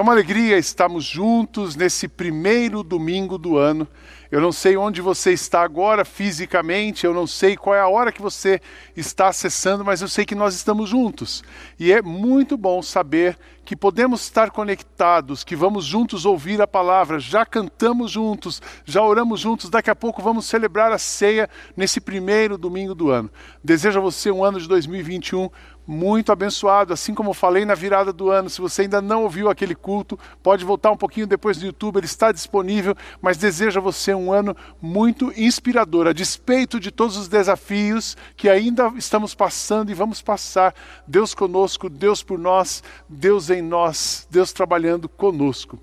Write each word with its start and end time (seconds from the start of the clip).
É 0.00 0.02
uma 0.02 0.12
alegria 0.12 0.56
estarmos 0.56 1.04
juntos 1.04 1.76
nesse 1.76 2.08
primeiro 2.08 2.82
domingo 2.82 3.36
do 3.36 3.58
ano. 3.58 3.86
Eu 4.30 4.40
não 4.40 4.50
sei 4.50 4.74
onde 4.74 5.02
você 5.02 5.32
está 5.32 5.60
agora 5.60 6.06
fisicamente, 6.06 7.04
eu 7.04 7.12
não 7.12 7.26
sei 7.26 7.54
qual 7.54 7.76
é 7.76 7.80
a 7.80 7.88
hora 7.88 8.10
que 8.10 8.22
você 8.22 8.62
está 8.96 9.28
acessando, 9.28 9.84
mas 9.84 10.00
eu 10.00 10.08
sei 10.08 10.24
que 10.24 10.34
nós 10.34 10.54
estamos 10.54 10.88
juntos. 10.88 11.44
E 11.78 11.92
é 11.92 12.00
muito 12.00 12.56
bom 12.56 12.80
saber 12.80 13.36
que 13.62 13.76
podemos 13.76 14.22
estar 14.22 14.50
conectados, 14.50 15.44
que 15.44 15.54
vamos 15.54 15.84
juntos 15.84 16.24
ouvir 16.24 16.62
a 16.62 16.66
palavra, 16.66 17.20
já 17.20 17.44
cantamos 17.44 18.10
juntos, 18.10 18.62
já 18.86 19.02
oramos 19.02 19.38
juntos, 19.38 19.68
daqui 19.68 19.90
a 19.90 19.94
pouco 19.94 20.22
vamos 20.22 20.46
celebrar 20.46 20.92
a 20.92 20.98
ceia 20.98 21.48
nesse 21.76 22.00
primeiro 22.00 22.56
domingo 22.56 22.94
do 22.94 23.10
ano. 23.10 23.30
Desejo 23.62 23.98
a 23.98 24.02
você 24.02 24.30
um 24.30 24.42
ano 24.42 24.58
de 24.58 24.66
2021 24.66 25.50
muito 25.90 26.30
abençoado, 26.30 26.92
assim 26.92 27.12
como 27.12 27.34
falei 27.34 27.64
na 27.64 27.74
virada 27.74 28.12
do 28.12 28.30
ano. 28.30 28.48
Se 28.48 28.60
você 28.60 28.82
ainda 28.82 29.02
não 29.02 29.24
ouviu 29.24 29.50
aquele 29.50 29.74
culto, 29.74 30.16
pode 30.40 30.64
voltar 30.64 30.92
um 30.92 30.96
pouquinho 30.96 31.26
depois 31.26 31.58
no 31.58 31.66
YouTube, 31.66 31.96
ele 31.96 32.06
está 32.06 32.30
disponível, 32.30 32.96
mas 33.20 33.36
desejo 33.36 33.80
a 33.80 33.82
você 33.82 34.14
um 34.14 34.32
ano 34.32 34.56
muito 34.80 35.32
inspirador, 35.36 36.06
a 36.06 36.12
despeito 36.12 36.78
de 36.78 36.92
todos 36.92 37.16
os 37.16 37.26
desafios 37.26 38.16
que 38.36 38.48
ainda 38.48 38.92
estamos 38.96 39.34
passando 39.34 39.90
e 39.90 39.94
vamos 39.94 40.22
passar. 40.22 40.72
Deus 41.08 41.34
conosco, 41.34 41.90
Deus 41.90 42.22
por 42.22 42.38
nós, 42.38 42.84
Deus 43.08 43.50
em 43.50 43.60
nós, 43.60 44.28
Deus 44.30 44.52
trabalhando 44.52 45.08
conosco. 45.08 45.76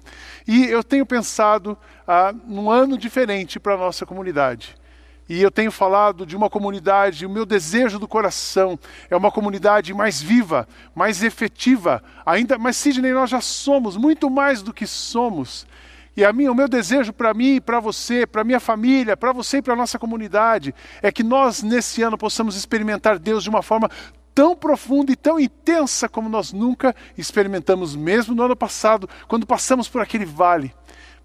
E 0.47 0.67
eu 0.67 0.85
tenho 0.85 1.05
pensado 1.05 1.77
ah, 2.07 2.33
num 2.45 2.71
ano 2.71 2.97
diferente 2.97 3.59
para 3.59 3.73
a 3.73 3.77
nossa 3.77 4.05
comunidade. 4.05 4.73
E 5.29 5.41
eu 5.41 5.51
tenho 5.51 5.71
falado 5.71 6.25
de 6.25 6.37
uma 6.37 6.49
comunidade, 6.49 7.25
o 7.25 7.29
meu 7.29 7.45
desejo 7.45 7.99
do 7.99 8.07
coração 8.07 8.79
é 9.09 9.15
uma 9.15 9.29
comunidade 9.29 9.93
mais 9.93 10.21
viva, 10.21 10.67
mais 10.95 11.21
efetiva. 11.21 12.01
Ainda, 12.25 12.57
mas 12.57 12.77
Sidney, 12.77 13.11
nós 13.11 13.29
já 13.29 13.41
somos 13.41 13.97
muito 13.97 14.29
mais 14.29 14.61
do 14.61 14.73
que 14.73 14.87
somos. 14.87 15.67
E 16.15 16.23
a 16.23 16.31
minha, 16.31 16.51
o 16.51 16.55
meu 16.55 16.67
desejo 16.67 17.11
para 17.11 17.33
mim, 17.33 17.59
para 17.59 17.79
você, 17.79 18.25
para 18.25 18.43
minha 18.43 18.59
família, 18.59 19.17
para 19.17 19.33
você 19.33 19.57
e 19.57 19.61
para 19.61 19.73
a 19.73 19.77
nossa 19.77 19.99
comunidade, 19.99 20.73
é 21.01 21.11
que 21.11 21.23
nós 21.23 21.61
nesse 21.61 22.01
ano 22.01 22.17
possamos 22.17 22.55
experimentar 22.55 23.19
Deus 23.19 23.43
de 23.43 23.49
uma 23.49 23.61
forma 23.61 23.89
tão 24.33 24.55
profunda 24.55 25.11
e 25.11 25.15
tão 25.15 25.39
intensa 25.39 26.07
como 26.07 26.29
nós 26.29 26.53
nunca 26.53 26.95
experimentamos, 27.17 27.95
mesmo 27.95 28.33
no 28.33 28.43
ano 28.43 28.55
passado, 28.55 29.09
quando 29.27 29.45
passamos 29.45 29.89
por 29.89 30.01
aquele 30.01 30.25
vale. 30.25 30.73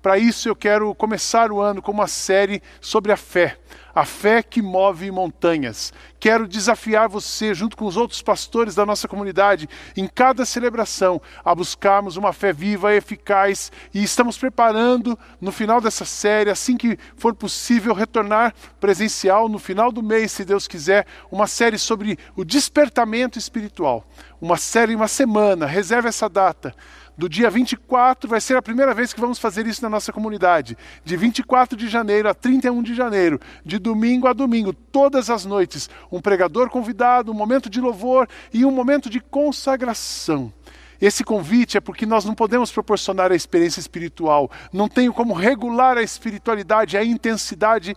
Para 0.03 0.19
isso 0.19 0.49
eu 0.49 0.57
quero 0.57 0.93
começar 0.95 1.53
o 1.53 1.61
ano 1.61 1.81
com 1.81 1.93
uma 1.93 2.09
série 2.09 2.61
sobre 2.81 3.13
a 3.13 3.17
fé 3.17 3.59
a 3.95 4.05
fé 4.05 4.43
que 4.43 4.63
move 4.63 5.11
montanhas. 5.11 5.93
Quero 6.19 6.47
desafiar 6.47 7.09
você, 7.09 7.53
junto 7.53 7.77
com 7.77 7.85
os 7.85 7.97
outros 7.97 8.23
pastores 8.23 8.75
da 8.75 8.87
nossa 8.87 9.09
comunidade, 9.09 9.69
em 9.97 10.07
cada 10.07 10.45
celebração, 10.45 11.21
a 11.45 11.55
buscarmos 11.55 12.17
uma 12.17 12.33
fé 12.33 12.53
viva, 12.53 12.95
eficaz, 12.95 13.73
e 13.93 14.03
estamos 14.03 14.39
preparando, 14.39 15.19
no 15.41 15.51
final 15.51 15.81
dessa 15.81 16.05
série, 16.05 16.51
assim 16.51 16.77
que 16.77 16.99
for 17.17 17.35
possível, 17.35 17.93
retornar 17.93 18.55
presencial 18.81 19.49
no 19.49 19.59
final 19.59 19.91
do 19.91 20.03
mês, 20.03 20.33
se 20.33 20.45
Deus 20.45 20.69
quiser, 20.69 21.07
uma 21.31 21.47
série 21.47 21.79
sobre 21.79 22.19
o 22.37 22.45
despertamento 22.45 23.39
espiritual. 23.39 24.07
Uma 24.41 24.57
série, 24.57 24.95
uma 24.95 25.09
semana, 25.09 25.67
reserve 25.67 26.09
essa 26.09 26.29
data 26.29 26.75
do 27.23 27.29
dia 27.29 27.49
24, 27.49 28.29
vai 28.29 28.41
ser 28.41 28.57
a 28.57 28.63
primeira 28.63 28.93
vez 28.93 29.13
que 29.13 29.21
vamos 29.21 29.39
fazer 29.39 29.65
isso 29.65 29.81
na 29.81 29.89
nossa 29.89 30.13
comunidade. 30.13 30.77
De 31.05 31.17
24 31.17 31.77
de 31.77 31.87
janeiro 31.87 32.29
a 32.29 32.35
31 32.35 32.83
de 32.83 32.97
janeiro, 32.97 33.39
de 33.65 33.79
domingo 33.79 34.27
a 34.27 34.33
domingo, 34.33 34.73
todas 34.73 35.31
as 35.31 35.45
noites, 35.45 35.89
um 36.11 36.21
pregador 36.21 36.69
convidado, 36.69 37.31
um 37.31 37.35
momento 37.35 37.71
de 37.71 37.81
louvor 37.81 38.29
e 38.53 38.65
um 38.65 38.73
momento 38.73 39.09
de 39.09 39.21
consagração. 39.21 40.53
Esse 41.01 41.23
convite 41.23 41.77
é 41.77 41.81
porque 41.81 42.05
nós 42.05 42.25
não 42.25 42.35
podemos 42.35 42.73
proporcionar 42.73 43.31
a 43.31 43.37
experiência 43.37 43.79
espiritual, 43.79 44.51
não 44.73 44.89
tenho 44.89 45.13
como 45.13 45.33
regular 45.33 45.97
a 45.99 46.03
espiritualidade, 46.03 46.97
a 46.97 47.05
intensidade 47.05 47.97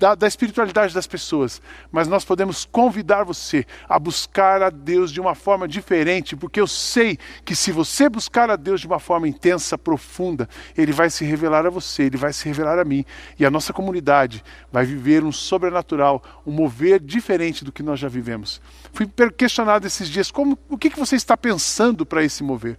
da, 0.00 0.14
da, 0.14 0.26
espiritualidade 0.26 0.94
das 0.94 1.06
pessoas, 1.06 1.60
mas 1.92 2.08
nós 2.08 2.24
podemos 2.24 2.64
convidar 2.64 3.22
você 3.22 3.66
a 3.86 3.98
buscar 3.98 4.62
a 4.62 4.70
Deus 4.70 5.12
de 5.12 5.20
uma 5.20 5.34
forma 5.34 5.68
diferente, 5.68 6.34
porque 6.34 6.58
eu 6.58 6.66
sei 6.66 7.18
que 7.44 7.54
se 7.54 7.70
você 7.70 8.08
buscar 8.08 8.48
a 8.48 8.56
Deus 8.56 8.80
de 8.80 8.86
uma 8.86 8.98
forma 8.98 9.28
intensa, 9.28 9.76
profunda, 9.76 10.48
Ele 10.74 10.90
vai 10.90 11.10
se 11.10 11.22
revelar 11.22 11.66
a 11.66 11.70
você, 11.70 12.04
Ele 12.04 12.16
vai 12.16 12.32
se 12.32 12.46
revelar 12.46 12.78
a 12.78 12.84
mim, 12.84 13.04
e 13.38 13.44
a 13.44 13.50
nossa 13.50 13.74
comunidade 13.74 14.42
vai 14.72 14.86
viver 14.86 15.22
um 15.22 15.30
sobrenatural, 15.30 16.22
um 16.46 16.50
mover 16.50 16.98
diferente 16.98 17.62
do 17.62 17.70
que 17.70 17.82
nós 17.82 18.00
já 18.00 18.08
vivemos. 18.08 18.58
Fui 18.94 19.06
questionado 19.36 19.86
esses 19.86 20.08
dias, 20.08 20.30
como, 20.30 20.58
o 20.66 20.78
que, 20.78 20.88
que 20.88 20.98
você 20.98 21.14
está 21.14 21.36
pensando 21.36 22.06
para 22.06 22.24
esse 22.24 22.42
mover? 22.42 22.78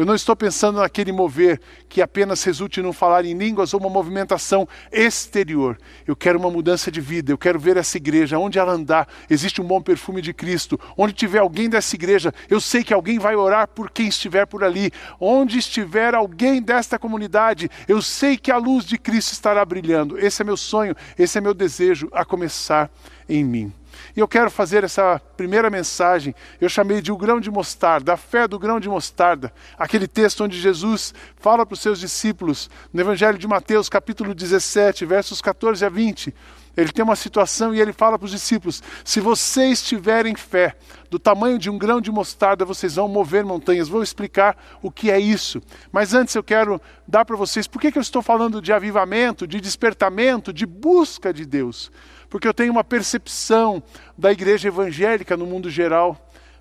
Eu 0.00 0.06
não 0.06 0.14
estou 0.14 0.34
pensando 0.34 0.80
naquele 0.80 1.12
mover 1.12 1.60
que 1.86 2.00
apenas 2.00 2.42
resulte 2.42 2.80
num 2.80 2.90
falar 2.90 3.26
em 3.26 3.36
línguas 3.36 3.74
ou 3.74 3.80
uma 3.80 3.90
movimentação 3.90 4.66
exterior. 4.90 5.76
Eu 6.06 6.16
quero 6.16 6.38
uma 6.38 6.50
mudança 6.50 6.90
de 6.90 7.02
vida, 7.02 7.30
eu 7.30 7.36
quero 7.36 7.60
ver 7.60 7.76
essa 7.76 7.98
igreja, 7.98 8.38
onde 8.38 8.58
ela 8.58 8.72
andar, 8.72 9.06
existe 9.28 9.60
um 9.60 9.64
bom 9.66 9.82
perfume 9.82 10.22
de 10.22 10.32
Cristo. 10.32 10.80
Onde 10.96 11.12
tiver 11.12 11.40
alguém 11.40 11.68
dessa 11.68 11.94
igreja, 11.96 12.32
eu 12.48 12.62
sei 12.62 12.82
que 12.82 12.94
alguém 12.94 13.18
vai 13.18 13.36
orar 13.36 13.68
por 13.68 13.90
quem 13.90 14.08
estiver 14.08 14.46
por 14.46 14.64
ali. 14.64 14.90
Onde 15.20 15.58
estiver 15.58 16.14
alguém 16.14 16.62
desta 16.62 16.98
comunidade, 16.98 17.70
eu 17.86 18.00
sei 18.00 18.38
que 18.38 18.50
a 18.50 18.56
luz 18.56 18.86
de 18.86 18.96
Cristo 18.96 19.34
estará 19.34 19.62
brilhando. 19.66 20.18
Esse 20.18 20.40
é 20.40 20.46
meu 20.46 20.56
sonho, 20.56 20.96
esse 21.18 21.36
é 21.36 21.42
meu 21.42 21.52
desejo, 21.52 22.08
a 22.10 22.24
começar 22.24 22.90
em 23.28 23.44
mim. 23.44 23.79
E 24.16 24.20
eu 24.20 24.28
quero 24.28 24.50
fazer 24.50 24.84
essa 24.84 25.20
primeira 25.36 25.70
mensagem, 25.70 26.34
eu 26.60 26.68
chamei 26.68 27.00
de 27.00 27.12
o 27.12 27.16
grão 27.16 27.40
de 27.40 27.50
mostarda, 27.50 28.14
a 28.14 28.16
fé 28.16 28.46
do 28.46 28.58
grão 28.58 28.80
de 28.80 28.88
mostarda. 28.88 29.52
Aquele 29.78 30.06
texto 30.06 30.44
onde 30.44 30.60
Jesus 30.60 31.14
fala 31.36 31.64
para 31.64 31.74
os 31.74 31.80
seus 31.80 31.98
discípulos, 31.98 32.68
no 32.92 33.00
Evangelho 33.00 33.38
de 33.38 33.48
Mateus, 33.48 33.88
capítulo 33.88 34.34
17, 34.34 35.04
versos 35.04 35.40
14 35.40 35.84
a 35.84 35.88
20. 35.88 36.34
Ele 36.76 36.92
tem 36.92 37.02
uma 37.02 37.16
situação 37.16 37.74
e 37.74 37.80
ele 37.80 37.92
fala 37.92 38.18
para 38.18 38.26
os 38.26 38.30
discípulos: 38.30 38.82
se 39.04 39.20
vocês 39.20 39.82
tiverem 39.82 40.36
fé 40.36 40.76
do 41.10 41.18
tamanho 41.18 41.58
de 41.58 41.68
um 41.68 41.76
grão 41.76 42.00
de 42.00 42.10
mostarda, 42.10 42.64
vocês 42.64 42.94
vão 42.94 43.08
mover 43.08 43.44
montanhas. 43.44 43.88
Vou 43.88 44.02
explicar 44.02 44.56
o 44.80 44.90
que 44.90 45.10
é 45.10 45.18
isso. 45.18 45.60
Mas 45.90 46.14
antes 46.14 46.34
eu 46.34 46.42
quero 46.42 46.80
dar 47.06 47.24
para 47.24 47.36
vocês 47.36 47.66
por 47.66 47.80
que, 47.80 47.90
que 47.90 47.98
eu 47.98 48.02
estou 48.02 48.22
falando 48.22 48.62
de 48.62 48.72
avivamento, 48.72 49.46
de 49.46 49.60
despertamento, 49.60 50.52
de 50.52 50.64
busca 50.64 51.32
de 51.34 51.44
Deus 51.44 51.90
porque 52.30 52.46
eu 52.46 52.54
tenho 52.54 52.70
uma 52.70 52.84
percepção 52.84 53.82
da 54.16 54.30
igreja 54.30 54.68
evangélica 54.68 55.36
no 55.36 55.44
mundo 55.44 55.68
geral, 55.68 56.16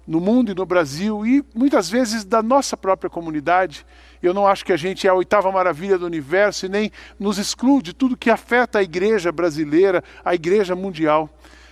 no 0.05 0.19
mundo 0.19 0.51
e 0.51 0.55
no 0.55 0.65
Brasil, 0.65 1.23
e 1.23 1.45
muitas 1.53 1.87
vezes 1.87 2.25
da 2.25 2.41
nossa 2.41 2.75
própria 2.75 3.09
comunidade. 3.09 3.85
Eu 4.21 4.33
não 4.33 4.47
acho 4.47 4.65
que 4.65 4.73
a 4.73 4.77
gente 4.77 5.05
é 5.05 5.09
a 5.11 5.13
oitava 5.13 5.51
maravilha 5.51 5.99
do 5.99 6.07
universo 6.07 6.65
e 6.65 6.69
nem 6.69 6.91
nos 7.19 7.37
exclui 7.37 7.83
de 7.83 7.93
tudo 7.93 8.17
que 8.17 8.31
afeta 8.31 8.79
a 8.79 8.83
igreja 8.83 9.31
brasileira, 9.31 10.03
a 10.25 10.33
igreja 10.33 10.75
mundial. 10.75 11.29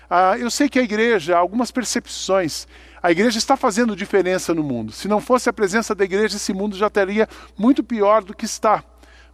Ah, 0.07 0.37
eu 0.37 0.51
sei 0.51 0.69
que 0.69 0.77
a 0.77 0.83
igreja, 0.83 1.35
algumas 1.35 1.71
percepções, 1.71 2.67
a 3.01 3.11
igreja 3.11 3.39
está 3.39 3.57
fazendo 3.57 3.95
diferença 3.95 4.53
no 4.53 4.63
mundo. 4.63 4.91
Se 4.91 5.07
não 5.07 5.19
fosse 5.19 5.49
a 5.49 5.53
presença 5.53 5.95
da 5.95 6.05
igreja, 6.05 6.37
esse 6.37 6.53
mundo 6.53 6.77
já 6.77 6.87
estaria 6.87 7.27
muito 7.57 7.83
pior 7.83 8.23
do 8.23 8.35
que 8.35 8.45
está. 8.45 8.83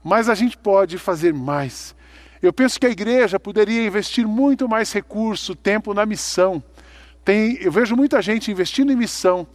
Mas 0.02 0.30
a 0.30 0.36
gente 0.36 0.58
pode 0.58 0.98
fazer 0.98 1.34
mais. 1.34 1.94
Eu 2.44 2.52
penso 2.52 2.78
que 2.78 2.86
a 2.86 2.90
igreja 2.90 3.40
poderia 3.40 3.88
investir 3.88 4.28
muito 4.28 4.68
mais 4.68 4.92
recurso, 4.92 5.56
tempo 5.56 5.94
na 5.94 6.06
missão. 6.06 6.62
Tem, 7.24 7.58
eu 7.62 7.72
vejo 7.72 7.96
muita 7.96 8.22
gente 8.22 8.52
investindo 8.52 8.92
em 8.92 8.98
missão, 8.98 9.48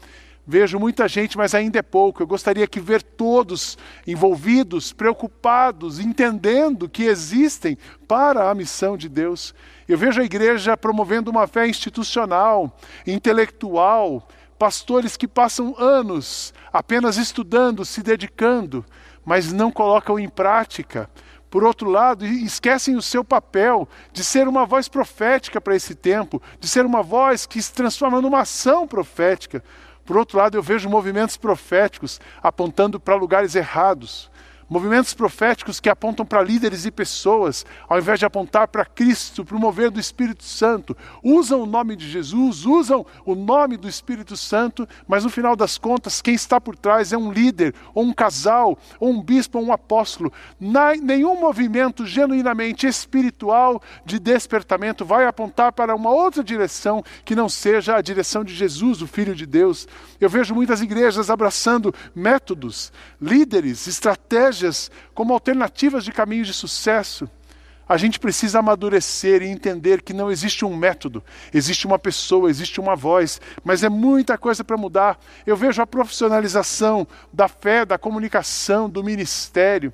vejo 0.47 0.79
muita 0.79 1.07
gente, 1.07 1.37
mas 1.37 1.55
ainda 1.55 1.79
é 1.79 1.83
pouco. 1.83 2.23
Eu 2.23 2.27
gostaria 2.27 2.67
que 2.67 2.81
ver 2.81 3.03
todos 3.03 3.77
envolvidos, 4.07 4.91
preocupados, 4.91 6.01
entendendo 6.01 6.89
que 6.89 7.03
existem 7.03 7.77
para 8.09 8.51
a 8.51 8.55
missão 8.55 8.97
de 8.97 9.07
Deus. 9.07 9.55
Eu 9.87 9.99
vejo 9.99 10.23
a 10.23 10.25
igreja 10.25 10.75
promovendo 10.75 11.31
uma 11.31 11.47
fé 11.47 11.69
institucional, 11.69 12.75
intelectual, 13.07 14.27
pastores 14.59 15.15
que 15.15 15.29
passam 15.29 15.75
anos 15.79 16.55
apenas 16.73 17.19
estudando, 17.19 17.85
se 17.85 18.03
dedicando, 18.03 18.83
mas 19.27 19.53
não 19.53 19.71
colocam 19.71 20.19
em 20.19 20.27
prática 20.27 21.07
por 21.51 21.65
outro 21.65 21.89
lado, 21.89 22.27
esquecem 22.27 22.97
o 22.97 23.03
seu 23.03 23.25
papel 23.25 23.89
de 24.13 24.23
ser 24.23 24.47
uma 24.47 24.67
voz 24.67 24.89
profética 24.89 25.61
para 25.61 25.75
esse 25.75 25.95
tempo, 25.95 26.43
de 26.61 26.69
ser 26.69 26.85
uma 26.85 27.03
voz 27.03 27.47
que 27.47 27.61
se 27.63 27.73
transforma 27.73 28.21
numa 28.21 28.41
ação 28.41 28.87
profética. 28.87 29.65
Por 30.05 30.17
outro 30.17 30.39
lado, 30.39 30.57
eu 30.57 30.63
vejo 30.63 30.89
movimentos 30.89 31.37
proféticos 31.37 32.21
apontando 32.43 33.01
para 33.01 33.15
lugares 33.15 33.55
errados, 33.55 34.31
Movimentos 34.71 35.15
proféticos 35.15 35.81
que 35.81 35.89
apontam 35.89 36.27
para 36.27 36.43
líderes 36.43 36.85
e 36.85 36.91
pessoas, 36.91 37.65
ao 37.89 37.99
invés 37.99 38.19
de 38.19 38.27
apontar 38.27 38.69
para 38.69 38.85
Cristo, 38.85 39.43
para 39.43 39.57
o 39.57 39.59
mover 39.59 39.91
do 39.91 39.99
Espírito 39.99 40.45
Santo. 40.45 40.95
Usam 41.23 41.63
o 41.63 41.67
nome 41.67 41.97
de 41.97 42.07
Jesus, 42.07 42.67
usam 42.67 43.07
o 43.25 43.35
nome 43.35 43.79
do 43.79 43.89
Espírito 43.89 44.37
Santo, 44.37 44.87
mas 45.07 45.25
no 45.25 45.31
final 45.31 45.57
das 45.57 45.79
contas, 45.79 46.21
quem 46.21 46.35
está 46.35 46.61
por 46.61 46.77
trás 46.77 47.15
é 47.15 47.17
um 47.17 47.33
líder, 47.33 47.75
ou 47.95 48.05
um 48.05 48.13
casal, 48.13 48.79
ou 49.01 49.09
um 49.09 49.23
bispo, 49.23 49.59
ou 49.59 49.65
um 49.65 49.73
apóstolo. 49.73 50.31
Nenhum 50.61 51.41
movimento 51.41 52.07
genuinamente 52.07 52.87
espiritual 52.87 53.81
de 54.05 54.19
despertamento 54.19 55.03
vai 55.03 55.25
apontar 55.25 55.73
para 55.73 55.97
uma 55.97 56.11
outra 56.11 56.45
direção 56.45 57.03
que 57.25 57.35
não 57.35 57.49
seja 57.49 57.97
a 57.97 58.03
direção 58.03 58.45
de 58.45 58.55
Jesus, 58.55 59.01
o 59.01 59.07
Filho 59.07 59.35
de 59.35 59.47
Deus. 59.47 59.89
Eu 60.21 60.29
vejo 60.29 60.55
muitas 60.55 60.83
igrejas 60.83 61.31
abraçando 61.31 61.95
métodos, 62.15 62.93
líderes, 63.19 63.87
estratégias 63.87 64.58
estratégias 64.59 64.91
como 65.15 65.33
alternativas 65.33 66.05
de 66.05 66.13
caminhos 66.13 66.47
de 66.47 66.53
sucesso. 66.55 67.29
A 67.89 67.97
gente 67.97 68.21
precisa 68.21 68.59
amadurecer 68.59 69.41
e 69.41 69.47
entender 69.47 70.03
que 70.03 70.13
não 70.13 70.31
existe 70.31 70.63
um 70.63 70.77
método, 70.77 71.25
existe 71.55 71.87
uma 71.87 71.99
pessoa, 71.99 72.51
existe 72.51 72.79
uma 72.79 72.95
voz, 72.95 73.41
mas 73.65 73.83
é 73.83 73.89
muita 73.89 74.37
coisa 74.37 74.63
para 74.63 74.77
mudar. 74.77 75.19
Eu 75.47 75.57
vejo 75.57 75.81
a 75.81 75.87
profissionalização 75.87 77.07
da 77.33 77.49
fé, 77.49 77.87
da 77.87 77.97
comunicação, 77.97 78.91
do 78.91 79.03
ministério. 79.03 79.93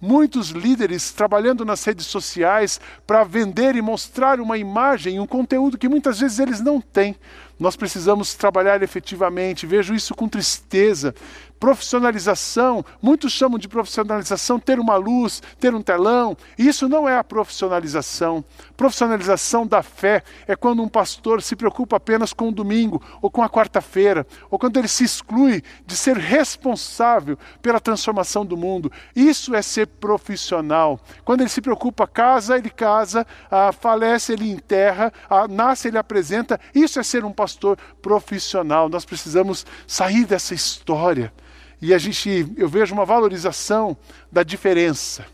Muitos 0.00 0.50
líderes 0.50 1.12
trabalhando 1.12 1.66
nas 1.66 1.84
redes 1.84 2.06
sociais 2.06 2.80
para 3.06 3.24
vender 3.24 3.76
e 3.76 3.82
mostrar 3.82 4.40
uma 4.40 4.56
imagem, 4.56 5.20
um 5.20 5.26
conteúdo 5.26 5.76
que 5.76 5.88
muitas 5.88 6.20
vezes 6.20 6.38
eles 6.38 6.60
não 6.60 6.80
têm. 6.80 7.14
Nós 7.58 7.76
precisamos 7.76 8.34
trabalhar 8.34 8.82
efetivamente, 8.82 9.66
vejo 9.66 9.94
isso 9.94 10.14
com 10.14 10.28
tristeza. 10.28 11.14
Profissionalização, 11.58 12.84
muitos 13.00 13.32
chamam 13.32 13.58
de 13.58 13.68
profissionalização 13.68 14.58
ter 14.58 14.78
uma 14.78 14.96
luz, 14.96 15.40
ter 15.58 15.74
um 15.74 15.80
telão. 15.80 16.36
Isso 16.58 16.88
não 16.88 17.08
é 17.08 17.16
a 17.16 17.24
profissionalização. 17.24 18.44
Profissionalização 18.76 19.66
da 19.66 19.82
fé 19.82 20.22
é 20.46 20.54
quando 20.54 20.82
um 20.82 20.88
pastor 20.88 21.40
se 21.40 21.56
preocupa 21.56 21.96
apenas 21.96 22.34
com 22.34 22.48
o 22.48 22.52
domingo 22.52 23.00
ou 23.22 23.30
com 23.30 23.42
a 23.42 23.48
quarta-feira, 23.48 24.26
ou 24.50 24.58
quando 24.58 24.76
ele 24.76 24.88
se 24.88 25.04
exclui 25.04 25.62
de 25.86 25.96
ser 25.96 26.18
responsável 26.18 27.38
pela 27.62 27.80
transformação 27.80 28.44
do 28.44 28.58
mundo. 28.58 28.92
Isso 29.16 29.54
é 29.54 29.62
ser 29.62 29.86
profissional. 29.86 31.00
Quando 31.24 31.40
ele 31.40 31.50
se 31.50 31.62
preocupa, 31.62 32.06
casa, 32.06 32.58
ele 32.58 32.68
casa, 32.68 33.26
ah, 33.50 33.72
falece, 33.72 34.32
ele 34.34 34.50
enterra, 34.50 35.10
ah, 35.30 35.48
nasce, 35.48 35.88
ele 35.88 35.96
apresenta. 35.96 36.60
Isso 36.74 37.00
é 37.00 37.02
ser 37.02 37.24
um 37.24 37.32
pastor 37.32 37.53
profissional. 38.00 38.88
Nós 38.88 39.04
precisamos 39.04 39.66
sair 39.86 40.24
dessa 40.24 40.54
história 40.54 41.32
e 41.80 41.92
a 41.92 41.98
gente, 41.98 42.50
eu 42.56 42.66
vejo 42.66 42.94
uma 42.94 43.04
valorização 43.04 43.94
da 44.32 44.42
diferença. 44.42 45.26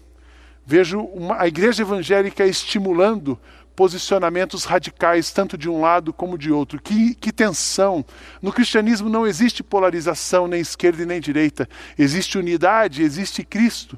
Vejo 0.66 1.00
uma, 1.00 1.40
a 1.40 1.46
igreja 1.46 1.82
evangélica 1.82 2.44
estimulando 2.44 3.38
posicionamentos 3.76 4.64
radicais, 4.64 5.30
tanto 5.30 5.56
de 5.56 5.68
um 5.68 5.80
lado 5.80 6.12
como 6.12 6.36
de 6.36 6.50
outro. 6.50 6.82
Que, 6.82 7.14
que 7.14 7.30
tensão! 7.30 8.04
No 8.42 8.52
cristianismo 8.52 9.08
não 9.08 9.28
existe 9.28 9.62
polarização, 9.62 10.48
nem 10.48 10.60
esquerda 10.60 11.04
e 11.04 11.06
nem 11.06 11.20
direita. 11.20 11.68
Existe 11.96 12.36
unidade, 12.36 13.02
existe 13.02 13.44
Cristo. 13.44 13.96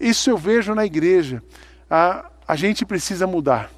Isso 0.00 0.30
eu 0.30 0.38
vejo 0.38 0.74
na 0.74 0.86
igreja. 0.86 1.42
A, 1.90 2.30
a 2.48 2.56
gente 2.56 2.86
precisa 2.86 3.26
mudar. 3.26 3.70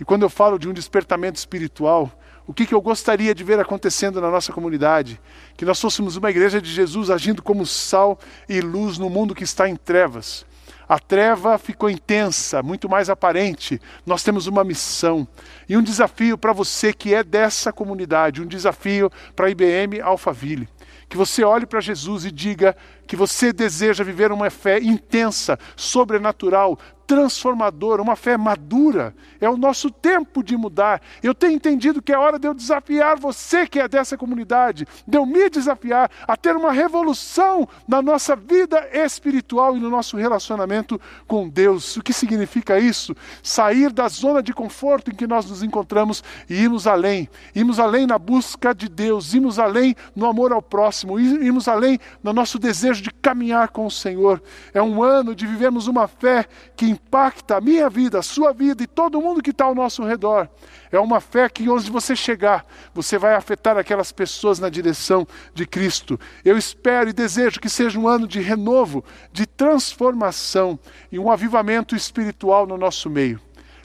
E 0.00 0.04
quando 0.04 0.22
eu 0.22 0.28
falo 0.28 0.58
de 0.58 0.68
um 0.68 0.72
despertamento 0.72 1.38
espiritual, 1.38 2.10
o 2.50 2.52
que, 2.52 2.66
que 2.66 2.74
eu 2.74 2.80
gostaria 2.80 3.32
de 3.32 3.44
ver 3.44 3.60
acontecendo 3.60 4.20
na 4.20 4.28
nossa 4.28 4.52
comunidade? 4.52 5.20
Que 5.56 5.64
nós 5.64 5.80
fôssemos 5.80 6.16
uma 6.16 6.30
igreja 6.30 6.60
de 6.60 6.68
Jesus 6.68 7.08
agindo 7.08 7.44
como 7.44 7.64
sal 7.64 8.18
e 8.48 8.60
luz 8.60 8.98
no 8.98 9.08
mundo 9.08 9.36
que 9.36 9.44
está 9.44 9.68
em 9.68 9.76
trevas. 9.76 10.44
A 10.88 10.98
treva 10.98 11.56
ficou 11.58 11.88
intensa, 11.88 12.60
muito 12.60 12.88
mais 12.88 13.08
aparente. 13.08 13.80
Nós 14.04 14.24
temos 14.24 14.48
uma 14.48 14.64
missão 14.64 15.28
e 15.68 15.76
um 15.76 15.82
desafio 15.82 16.36
para 16.36 16.52
você 16.52 16.92
que 16.92 17.14
é 17.14 17.22
dessa 17.22 17.72
comunidade, 17.72 18.42
um 18.42 18.46
desafio 18.46 19.12
para 19.36 19.46
a 19.46 19.50
IBM 19.50 20.00
Alphaville. 20.00 20.68
Que 21.08 21.16
você 21.16 21.44
olhe 21.44 21.66
para 21.66 21.80
Jesus 21.80 22.24
e 22.24 22.32
diga 22.32 22.76
que 23.10 23.16
você 23.16 23.52
deseja 23.52 24.04
viver 24.04 24.30
uma 24.30 24.48
fé 24.50 24.78
intensa, 24.78 25.58
sobrenatural, 25.74 26.78
transformadora, 27.10 28.00
uma 28.00 28.14
fé 28.14 28.36
madura. 28.36 29.12
É 29.40 29.50
o 29.50 29.56
nosso 29.56 29.90
tempo 29.90 30.44
de 30.44 30.56
mudar. 30.56 31.02
Eu 31.20 31.34
tenho 31.34 31.54
entendido 31.54 32.00
que 32.00 32.12
é 32.12 32.16
hora 32.16 32.38
de 32.38 32.46
eu 32.46 32.54
desafiar 32.54 33.18
você 33.18 33.66
que 33.66 33.80
é 33.80 33.88
dessa 33.88 34.16
comunidade, 34.16 34.86
de 35.08 35.18
eu 35.18 35.26
me 35.26 35.50
desafiar 35.50 36.08
a 36.22 36.36
ter 36.36 36.54
uma 36.54 36.70
revolução 36.70 37.68
na 37.88 38.00
nossa 38.00 38.36
vida 38.36 38.88
espiritual 38.92 39.76
e 39.76 39.80
no 39.80 39.90
nosso 39.90 40.16
relacionamento 40.16 41.00
com 41.26 41.48
Deus. 41.48 41.96
O 41.96 42.02
que 42.02 42.12
significa 42.12 42.78
isso? 42.78 43.16
Sair 43.42 43.90
da 43.90 44.06
zona 44.06 44.40
de 44.40 44.54
conforto 44.54 45.10
em 45.10 45.14
que 45.16 45.26
nós 45.26 45.50
nos 45.50 45.64
encontramos 45.64 46.22
e 46.48 46.54
irmos 46.62 46.86
além. 46.86 47.28
Irmos 47.56 47.80
além 47.80 48.06
na 48.06 48.20
busca 48.20 48.72
de 48.72 48.88
Deus, 48.88 49.34
irmos 49.34 49.58
além 49.58 49.96
no 50.14 50.26
amor 50.26 50.52
ao 50.52 50.62
próximo, 50.62 51.18
irmos 51.18 51.66
além 51.66 51.98
no 52.22 52.32
nosso 52.32 52.56
desejo 52.56 52.99
de 53.00 53.10
caminhar 53.10 53.68
com 53.68 53.86
o 53.86 53.90
Senhor. 53.90 54.42
É 54.72 54.82
um 54.82 55.02
ano 55.02 55.34
de 55.34 55.46
vivermos 55.46 55.86
uma 55.86 56.06
fé 56.08 56.46
que 56.76 56.86
impacta 56.86 57.56
a 57.56 57.60
minha 57.60 57.88
vida, 57.88 58.18
a 58.18 58.22
sua 58.22 58.52
vida 58.52 58.82
e 58.82 58.86
todo 58.86 59.20
mundo 59.20 59.42
que 59.42 59.50
está 59.50 59.64
ao 59.64 59.74
nosso 59.74 60.04
redor. 60.04 60.48
É 60.92 60.98
uma 60.98 61.20
fé 61.20 61.48
que 61.48 61.68
onde 61.68 61.90
você 61.90 62.16
chegar, 62.16 62.64
você 62.92 63.18
vai 63.18 63.34
afetar 63.34 63.76
aquelas 63.76 64.12
pessoas 64.12 64.58
na 64.58 64.68
direção 64.68 65.26
de 65.54 65.66
Cristo. 65.66 66.18
Eu 66.44 66.58
espero 66.58 67.10
e 67.10 67.12
desejo 67.12 67.60
que 67.60 67.68
seja 67.68 67.98
um 67.98 68.08
ano 68.08 68.26
de 68.26 68.40
renovo, 68.40 69.04
de 69.32 69.46
transformação 69.46 70.78
e 71.10 71.18
um 71.18 71.30
avivamento 71.30 71.94
espiritual 71.94 72.66
no 72.66 72.76
nosso 72.76 73.08
meio. 73.08 73.40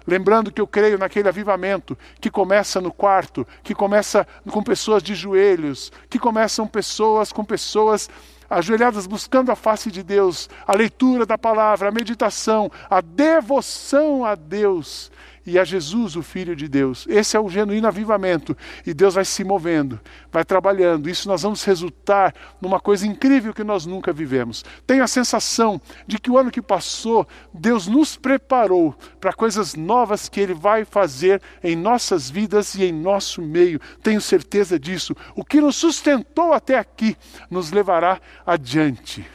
Lembrando 0.08 0.52
que 0.52 0.62
eu 0.62 0.68
creio 0.68 1.00
naquele 1.00 1.28
avivamento 1.28 1.98
que 2.22 2.30
começa 2.30 2.80
no 2.80 2.92
quarto, 2.92 3.46
que 3.64 3.74
começa 3.74 4.28
com 4.50 4.62
pessoas 4.62 5.02
de 5.02 5.16
joelhos, 5.16 5.92
que 6.10 6.20
começam 6.20 6.68
pessoas 6.68 7.32
com 7.32 7.44
pessoas 7.44 8.08
ajoelhadas 8.50 9.08
buscando 9.08 9.52
a 9.52 9.56
face 9.56 9.92
de 9.92 10.04
Deus, 10.04 10.50
a 10.66 10.76
leitura 10.76 11.26
da 11.26 11.38
palavra, 11.38 11.90
a 11.90 11.92
meditação, 11.92 12.72
a 12.90 13.02
devoção 13.02 14.26
a 14.26 14.36
Deus 14.36 15.12
e 15.46 15.60
a 15.60 15.64
Jesus, 15.64 16.16
o 16.16 16.24
Filho 16.24 16.56
de 16.56 16.68
Deus. 16.68 17.06
Esse 17.08 17.38
é 17.38 17.40
o 17.40 17.50
genuíno 17.50 17.88
avivamento. 17.88 18.58
E 18.86 18.94
Deus 18.94 19.14
vai 19.14 19.26
se 19.26 19.44
movendo, 19.44 20.00
vai 20.32 20.44
trabalhando. 20.44 21.10
Isso 21.10 21.28
nós 21.28 21.44
vamos 21.44 21.64
resultar 21.64 22.34
numa 22.60 22.80
coisa 22.80 23.06
incrível 23.06 23.54
que 23.54 23.64
nós 23.64 23.86
nunca 23.86 24.12
vivemos. 24.12 24.66
Tenho 24.88 25.04
a 25.04 25.08
sensação 25.08 25.80
de 26.08 26.18
que 26.18 26.32
o 26.32 26.38
ano 26.38 26.50
que 26.50 26.62
passou, 26.62 27.28
Deus 27.54 27.88
nos 27.88 28.16
preparou 28.18 28.96
para 29.20 29.34
coisas 29.34 29.76
novas 29.76 30.28
que 30.28 30.40
Ele 30.40 30.54
vai 30.54 30.84
fazer 30.84 31.42
em 31.64 31.76
nossas 31.76 32.30
vidas 32.30 32.74
e 32.76 32.86
em 32.86 32.92
nosso 32.92 33.42
meio. 33.42 33.80
Tenho 34.02 34.22
certeza 34.22 34.80
disso. 34.80 35.16
O 35.36 35.46
que 35.46 35.62
nos 35.62 35.76
sustentou 35.76 36.54
até 36.54 36.78
aqui 36.78 37.16
nos 37.50 37.72
levará 37.72 38.20
adiante. 38.46 39.26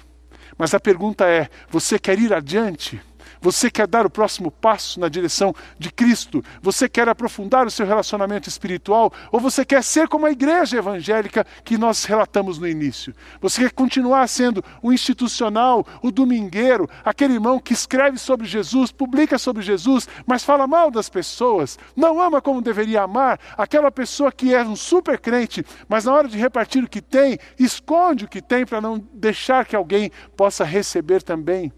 Mas 0.58 0.74
a 0.74 0.80
pergunta 0.80 1.24
é: 1.26 1.48
você 1.70 1.98
quer 1.98 2.18
ir 2.18 2.34
adiante? 2.34 3.00
Você 3.40 3.70
quer 3.70 3.86
dar 3.86 4.04
o 4.04 4.10
próximo 4.10 4.50
passo 4.50 5.00
na 5.00 5.08
direção 5.08 5.54
de 5.78 5.90
Cristo? 5.90 6.44
Você 6.60 6.88
quer 6.88 7.08
aprofundar 7.08 7.66
o 7.66 7.70
seu 7.70 7.86
relacionamento 7.86 8.48
espiritual? 8.48 9.12
Ou 9.32 9.40
você 9.40 9.64
quer 9.64 9.82
ser 9.82 10.08
como 10.08 10.26
a 10.26 10.30
igreja 10.30 10.76
evangélica 10.76 11.46
que 11.64 11.78
nós 11.78 12.04
relatamos 12.04 12.58
no 12.58 12.68
início? 12.68 13.14
Você 13.40 13.62
quer 13.62 13.72
continuar 13.72 14.28
sendo 14.28 14.62
o 14.82 14.92
institucional, 14.92 15.86
o 16.02 16.10
domingueiro, 16.10 16.88
aquele 17.02 17.34
irmão 17.34 17.58
que 17.58 17.72
escreve 17.72 18.18
sobre 18.18 18.46
Jesus, 18.46 18.92
publica 18.92 19.38
sobre 19.38 19.62
Jesus, 19.62 20.06
mas 20.26 20.44
fala 20.44 20.66
mal 20.66 20.90
das 20.90 21.08
pessoas, 21.08 21.78
não 21.96 22.20
ama 22.20 22.42
como 22.42 22.60
deveria 22.60 23.02
amar, 23.02 23.40
aquela 23.56 23.90
pessoa 23.90 24.30
que 24.30 24.54
é 24.54 24.62
um 24.62 24.76
super 24.76 25.18
crente, 25.18 25.64
mas 25.88 26.04
na 26.04 26.12
hora 26.12 26.28
de 26.28 26.36
repartir 26.36 26.84
o 26.84 26.88
que 26.88 27.00
tem, 27.00 27.38
esconde 27.58 28.24
o 28.26 28.28
que 28.28 28.42
tem 28.42 28.66
para 28.66 28.80
não 28.80 28.98
deixar 29.14 29.64
que 29.64 29.74
alguém 29.74 30.10
possa 30.36 30.64
receber 30.64 31.22
também? 31.22 31.72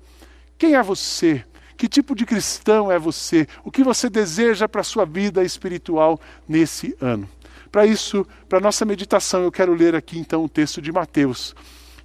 Quem 0.59 0.75
é 0.75 0.83
você? 0.83 1.45
Que 1.77 1.89
tipo 1.89 2.15
de 2.15 2.25
cristão 2.25 2.91
é 2.91 2.99
você? 2.99 3.47
O 3.65 3.71
que 3.71 3.83
você 3.83 4.09
deseja 4.09 4.69
para 4.69 4.81
a 4.81 4.85
sua 4.85 5.05
vida 5.05 5.43
espiritual 5.43 6.21
nesse 6.49 6.97
ano? 7.01 7.29
Para 7.73 7.87
isso, 7.87 8.27
para 8.49 8.61
nossa 8.61 8.85
meditação, 8.85 9.43
eu 9.43 9.51
quero 9.51 9.73
ler 9.75 9.95
aqui 9.95 10.19
então 10.19 10.45
o 10.45 10.49
texto 10.49 10.83
de 10.83 10.93
Mateus, 10.93 11.55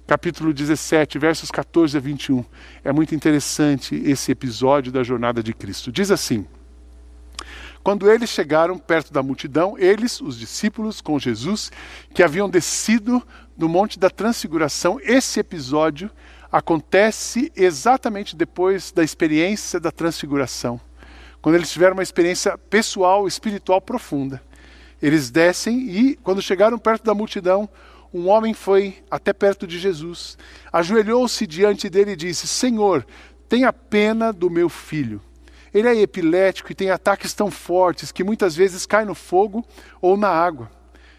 capítulo 0.06 0.54
17, 0.54 1.18
versos 1.18 1.50
14 1.50 1.94
a 1.94 2.00
21. 2.00 2.42
É 2.82 2.90
muito 2.90 3.14
interessante 3.14 3.94
esse 3.94 4.32
episódio 4.32 4.90
da 4.90 5.02
jornada 5.02 5.42
de 5.42 5.52
Cristo. 5.52 5.92
Diz 5.92 6.10
assim: 6.10 6.46
Quando 7.82 8.10
eles 8.10 8.30
chegaram 8.30 8.78
perto 8.78 9.12
da 9.12 9.22
multidão, 9.22 9.76
eles, 9.78 10.22
os 10.22 10.38
discípulos 10.38 11.02
com 11.02 11.18
Jesus, 11.18 11.70
que 12.14 12.22
haviam 12.22 12.48
descido 12.48 13.22
do 13.54 13.68
Monte 13.68 13.98
da 13.98 14.08
Transfiguração, 14.08 14.98
esse 15.02 15.38
episódio 15.38 16.10
acontece 16.50 17.52
exatamente 17.54 18.34
depois 18.34 18.90
da 18.90 19.04
experiência 19.04 19.78
da 19.78 19.90
transfiguração, 19.90 20.80
quando 21.40 21.56
eles 21.56 21.70
tiveram 21.70 21.94
uma 21.94 22.02
experiência 22.02 22.56
pessoal, 22.56 23.26
espiritual 23.26 23.80
profunda. 23.80 24.42
Eles 25.00 25.30
descem 25.30 25.88
e, 25.88 26.16
quando 26.16 26.42
chegaram 26.42 26.78
perto 26.78 27.04
da 27.04 27.14
multidão, 27.14 27.68
um 28.12 28.28
homem 28.28 28.54
foi 28.54 28.96
até 29.10 29.32
perto 29.32 29.66
de 29.66 29.78
Jesus, 29.78 30.38
ajoelhou-se 30.72 31.46
diante 31.46 31.88
dele 31.88 32.12
e 32.12 32.16
disse: 32.16 32.48
Senhor, 32.48 33.06
tenha 33.48 33.72
pena 33.72 34.32
do 34.32 34.50
meu 34.50 34.68
filho. 34.68 35.20
Ele 35.72 35.86
é 35.86 36.00
epilético 36.00 36.72
e 36.72 36.74
tem 36.74 36.90
ataques 36.90 37.34
tão 37.34 37.50
fortes 37.50 38.10
que 38.10 38.24
muitas 38.24 38.56
vezes 38.56 38.86
cai 38.86 39.04
no 39.04 39.14
fogo 39.14 39.64
ou 40.00 40.16
na 40.16 40.28
água. 40.28 40.70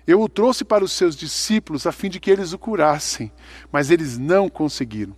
Eu 0.08 0.20
o 0.22 0.28
trouxe 0.28 0.66
para 0.66 0.84
os 0.84 0.92
seus 0.92 1.16
discípulos 1.16 1.86
a 1.86 1.92
fim 1.92 2.10
de 2.10 2.20
que 2.20 2.32
eles 2.32 2.52
o 2.52 2.58
curassem, 2.58 3.32
mas 3.72 3.92
eles 3.92 4.18
não 4.18 4.50
conseguiram. 4.50 5.16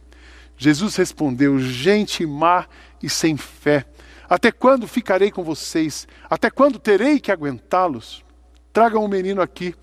Jesus 0.62 0.96
respondeu: 0.96 1.58
Gente 1.58 2.24
má 2.24 2.68
e 3.02 3.10
sem 3.10 3.36
fé, 3.36 3.84
até 4.30 4.52
quando 4.52 4.88
ficarei 4.88 5.32
com 5.32 5.44
vocês? 5.44 6.08
Até 6.30 6.52
quando 6.52 6.78
terei 6.78 7.20
que 7.20 7.32
aguentá-los? 7.32 8.24
Tragam 8.72 9.04
o 9.04 9.08
menino 9.08 9.42
aqui. 9.42 9.74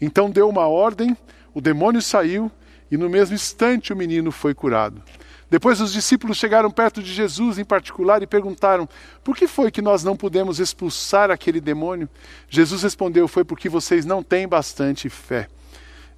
Então 0.00 0.30
deu 0.30 0.48
uma 0.48 0.68
ordem, 0.68 1.16
o 1.52 1.60
demônio 1.60 2.00
saiu 2.00 2.48
e 2.88 2.96
no 2.96 3.10
mesmo 3.10 3.34
instante 3.34 3.92
o 3.92 3.96
menino 3.96 4.30
foi 4.30 4.54
curado. 4.54 5.02
Depois 5.50 5.80
os 5.80 5.92
discípulos 5.92 6.38
chegaram 6.38 6.70
perto 6.70 7.02
de 7.02 7.12
Jesus 7.12 7.58
em 7.58 7.64
particular 7.64 8.22
e 8.22 8.26
perguntaram: 8.26 8.88
Por 9.24 9.36
que 9.36 9.48
foi 9.48 9.68
que 9.72 9.82
nós 9.82 10.04
não 10.04 10.16
pudemos 10.16 10.60
expulsar 10.60 11.28
aquele 11.28 11.60
demônio? 11.60 12.08
Jesus 12.48 12.84
respondeu: 12.84 13.26
Foi 13.26 13.42
porque 13.42 13.68
vocês 13.68 14.06
não 14.06 14.22
têm 14.22 14.46
bastante 14.46 15.08
fé. 15.08 15.48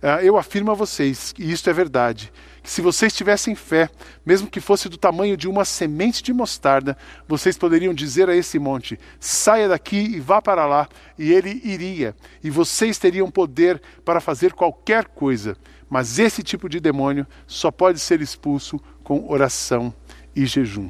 Ah, 0.03 0.23
eu 0.23 0.37
afirmo 0.37 0.73
a 0.73 0.75
vocês, 0.75 1.33
e 1.39 1.51
isto 1.53 1.71
é 1.71 1.73
verdade, 1.73 2.33
que 2.63 2.71
se 2.71 2.81
vocês 2.81 3.13
tivessem 3.13 3.55
fé, 3.55 3.91
mesmo 4.25 4.49
que 4.49 4.61
fosse 4.61 4.89
do 4.89 4.97
tamanho 4.97 5.37
de 5.37 5.49
uma 5.49 5.65
semente 5.65 6.23
de 6.23 6.33
mostarda, 6.33 6.97
vocês 7.27 7.59
poderiam 7.59 7.93
dizer 7.93 8.29
a 8.29 8.37
esse 8.37 8.59
monte: 8.59 8.99
saia 9.19 9.69
daqui 9.69 9.97
e 9.97 10.21
vá 10.21 10.41
para 10.41 10.65
lá, 10.67 10.89
e 11.19 11.33
ele 11.33 11.61
iria, 11.65 12.15
e 12.43 12.51
vocês 12.51 12.99
teriam 12.99 13.31
poder 13.31 13.81
para 14.05 14.21
fazer 14.21 14.53
qualquer 14.53 15.07
coisa. 15.07 15.57
Mas 15.91 16.19
esse 16.19 16.43
tipo 16.43 16.69
de 16.69 16.81
demônio 16.81 17.27
só 17.47 17.71
pode 17.71 17.99
ser 17.99 18.21
expulso 18.23 18.81
com 19.03 19.31
oração 19.31 19.93
e 20.35 20.47
jejum. 20.47 20.89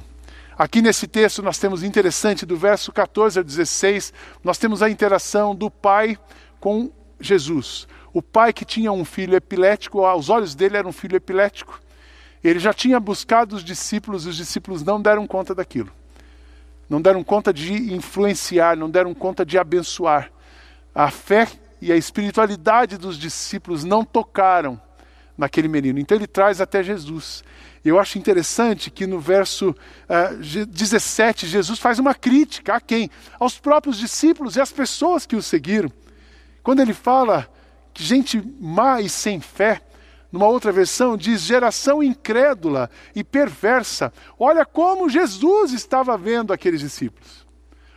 Aqui 0.57 0.83
nesse 0.83 1.09
texto 1.09 1.43
nós 1.43 1.59
temos 1.59 1.83
interessante 1.83 2.45
do 2.45 2.57
verso 2.57 2.93
14 2.93 3.38
ao 3.38 3.45
16, 3.45 4.12
nós 4.45 4.59
temos 4.59 4.83
a 4.83 4.91
interação 4.91 5.55
do 5.55 5.71
pai 5.71 6.17
com 6.61 6.93
Jesus. 7.19 7.88
O 8.12 8.21
pai 8.21 8.52
que 8.52 8.64
tinha 8.64 8.92
um 8.92 9.04
filho 9.04 9.35
epilético, 9.35 10.04
aos 10.04 10.28
olhos 10.28 10.54
dele 10.54 10.76
era 10.76 10.87
um 10.87 10.92
filho 10.92 11.16
epilético. 11.16 11.81
Ele 12.45 12.59
já 12.59 12.73
tinha 12.73 12.99
buscado 13.00 13.57
os 13.57 13.64
discípulos 13.64 14.26
e 14.26 14.28
os 14.28 14.37
discípulos 14.37 14.83
não 14.83 15.00
deram 15.00 15.26
conta 15.26 15.54
daquilo. 15.54 15.90
Não 16.88 17.00
deram 17.00 17.25
conta 17.25 17.52
de 17.52 17.95
influenciar, 17.95 18.76
não 18.76 18.90
deram 18.90 19.14
conta 19.14 19.47
de 19.47 19.57
abençoar. 19.57 20.31
A 20.95 21.11
fé 21.11 21.49
e 21.81 21.90
a 21.90 21.97
espiritualidade 21.97 22.99
dos 22.99 23.19
discípulos 23.19 23.83
não 23.83 24.04
tocaram 24.04 24.81
naquele 25.38 25.69
menino. 25.69 25.99
Então 25.99 26.16
ele 26.16 26.26
traz 26.26 26.61
até 26.61 26.83
Jesus. 26.83 27.42
Eu 27.85 27.99
acho 27.99 28.19
interessante 28.19 28.90
que 28.90 29.07
no 29.07 29.19
verso 29.19 29.71
uh, 29.71 29.75
eh, 30.09 30.66
17, 30.66 31.47
Jesus 31.47 31.78
faz 31.78 31.99
uma 31.99 32.14
crítica 32.14 32.75
a 32.76 32.81
quem? 32.81 33.11
Aos 33.40 33.59
próprios 33.59 33.99
discípulos 33.99 34.57
e 34.57 34.61
às 34.61 34.71
pessoas 34.71 35.26
que 35.26 35.35
o 35.35 35.42
seguiram. 35.42 35.90
Quando 36.62 36.81
ele 36.81 36.95
fala 36.95 37.49
gente 37.94 38.42
má 38.61 39.00
e 39.00 39.08
sem 39.08 39.40
fé, 39.40 39.82
numa 40.30 40.46
outra 40.46 40.72
versão 40.72 41.16
diz 41.16 41.42
geração 41.42 42.02
incrédula 42.02 42.88
e 43.14 43.22
perversa. 43.22 44.12
Olha 44.38 44.64
como 44.64 45.08
Jesus 45.08 45.72
estava 45.72 46.16
vendo 46.16 46.52
aqueles 46.52 46.80
discípulos. 46.80 47.46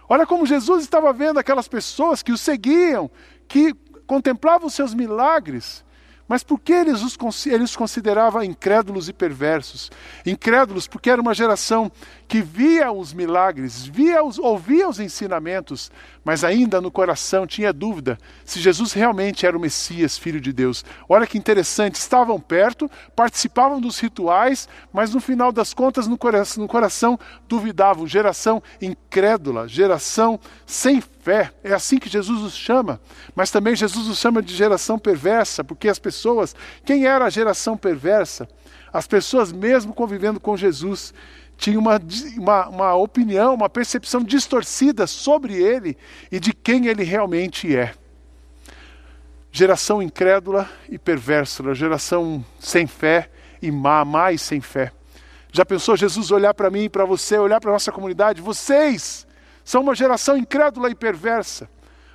Olha 0.07 0.25
como 0.25 0.45
Jesus 0.45 0.83
estava 0.83 1.11
vendo 1.13 1.39
aquelas 1.39 1.67
pessoas 1.67 2.21
que 2.21 2.31
o 2.31 2.37
seguiam, 2.37 3.09
que 3.47 3.73
contemplavam 4.05 4.67
os 4.67 4.73
seus 4.73 4.93
milagres. 4.93 5.83
Mas 6.27 6.43
por 6.43 6.59
que 6.59 6.73
os, 6.73 7.45
ele 7.45 7.63
os 7.63 7.75
considerava 7.75 8.45
incrédulos 8.45 9.07
e 9.07 9.13
perversos? 9.13 9.91
Incrédulos 10.25 10.87
porque 10.87 11.09
era 11.09 11.21
uma 11.21 11.33
geração 11.33 11.91
que 12.27 12.41
via 12.41 12.91
os 12.91 13.13
milagres, 13.13 13.85
via 13.85 14.23
os, 14.23 14.39
ouvia 14.39 14.89
os 14.89 14.99
ensinamentos, 14.99 15.91
mas 16.23 16.43
ainda 16.43 16.81
no 16.81 16.89
coração 16.89 17.45
tinha 17.45 17.71
dúvida 17.71 18.17
se 18.43 18.59
Jesus 18.59 18.93
realmente 18.93 19.45
era 19.45 19.55
o 19.55 19.59
Messias, 19.59 20.17
filho 20.17 20.41
de 20.41 20.51
Deus. 20.51 20.83
Olha 21.07 21.27
que 21.27 21.37
interessante, 21.37 21.95
estavam 21.95 22.39
perto, 22.39 22.89
participavam 23.15 23.79
dos 23.79 23.99
rituais, 23.99 24.67
mas 24.91 25.13
no 25.13 25.19
final 25.19 25.51
das 25.51 25.73
contas 25.73 26.07
no 26.07 26.17
coração, 26.17 26.63
no 26.63 26.67
coração 26.67 27.19
duvidavam. 27.47 28.07
Geração 28.07 28.61
incrédula, 28.81 29.67
geração 29.67 30.39
sem 30.65 31.01
fé. 31.01 31.51
É 31.63 31.73
assim 31.73 31.99
que 31.99 32.09
Jesus 32.09 32.41
os 32.41 32.55
chama. 32.55 32.99
Mas 33.35 33.51
também 33.51 33.75
Jesus 33.75 34.07
os 34.07 34.17
chama 34.17 34.41
de 34.41 34.53
geração 34.55 34.97
perversa, 34.97 35.63
porque 35.63 35.87
as 35.87 35.99
pessoas, 35.99 36.55
quem 36.83 37.05
era 37.05 37.25
a 37.25 37.29
geração 37.29 37.77
perversa? 37.77 38.47
As 38.91 39.05
pessoas, 39.05 39.51
mesmo 39.51 39.93
convivendo 39.93 40.39
com 40.39 40.55
Jesus, 40.55 41.13
tinham 41.57 41.81
uma, 41.81 41.99
uma, 42.37 42.67
uma 42.67 42.95
opinião, 42.95 43.53
uma 43.53 43.69
percepção 43.69 44.23
distorcida 44.23 45.07
sobre 45.07 45.55
ele 45.55 45.97
e 46.31 46.39
de 46.39 46.53
quem 46.53 46.87
ele 46.87 47.03
realmente 47.03 47.75
é. 47.75 47.93
Geração 49.51 50.01
incrédula 50.01 50.69
e 50.89 50.97
perversa, 50.97 51.73
geração 51.73 52.43
sem 52.59 52.85
fé 52.85 53.29
e 53.61 53.71
má, 53.71 54.03
mais 54.03 54.41
sem 54.41 54.59
fé. 54.59 54.91
Já 55.51 55.65
pensou 55.65 55.95
Jesus 55.95 56.31
olhar 56.31 56.53
para 56.53 56.69
mim, 56.69 56.89
para 56.89 57.05
você, 57.05 57.37
olhar 57.37 57.61
para 57.61 57.71
a 57.71 57.73
nossa 57.73 57.91
comunidade? 57.91 58.41
Vocês 58.41 59.25
são 59.63 59.81
uma 59.81 59.95
geração 59.95 60.35
incrédula 60.35 60.89
e 60.89 60.95
perversa. 60.95 61.69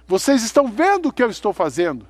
Vocês 0.07 0.43
estão 0.43 0.69
vendo 0.69 1.09
o 1.09 1.13
que 1.13 1.23
eu 1.23 1.31
estou 1.31 1.53
fazendo, 1.53 2.07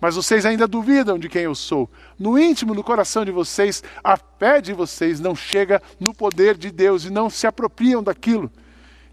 mas 0.00 0.16
vocês 0.16 0.44
ainda 0.44 0.66
duvidam 0.66 1.18
de 1.18 1.28
quem 1.28 1.42
eu 1.42 1.54
sou. 1.54 1.90
No 2.18 2.38
íntimo, 2.38 2.74
no 2.74 2.84
coração 2.84 3.24
de 3.24 3.30
vocês, 3.30 3.82
a 4.02 4.16
fé 4.16 4.60
de 4.60 4.72
vocês 4.72 5.20
não 5.20 5.34
chega 5.34 5.82
no 5.98 6.14
poder 6.14 6.56
de 6.56 6.70
Deus 6.70 7.04
e 7.04 7.10
não 7.10 7.30
se 7.30 7.46
apropriam 7.46 8.02
daquilo. 8.02 8.50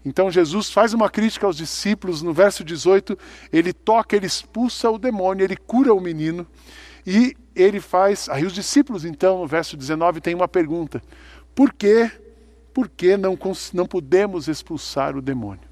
Então 0.04 0.30
Jesus 0.30 0.70
faz 0.70 0.92
uma 0.92 1.08
crítica 1.08 1.46
aos 1.46 1.56
discípulos, 1.56 2.20
no 2.20 2.32
verso 2.32 2.62
18, 2.62 3.18
ele 3.52 3.72
toca, 3.72 4.14
ele 4.14 4.26
expulsa 4.26 4.90
o 4.90 4.98
demônio, 4.98 5.44
ele 5.44 5.56
cura 5.56 5.94
o 5.94 6.00
menino 6.00 6.46
e 7.06 7.34
ele 7.56 7.80
faz. 7.80 8.28
Aí 8.28 8.44
os 8.44 8.52
discípulos, 8.52 9.04
então, 9.04 9.40
no 9.40 9.46
verso 9.46 9.76
19, 9.76 10.20
tem 10.20 10.34
uma 10.34 10.48
pergunta: 10.48 11.02
por 11.54 11.72
que 11.72 12.10
por 12.74 12.88
que 12.88 13.16
não, 13.16 13.38
não 13.72 13.86
podemos 13.86 14.48
expulsar 14.48 15.16
o 15.16 15.22
demônio? 15.22 15.62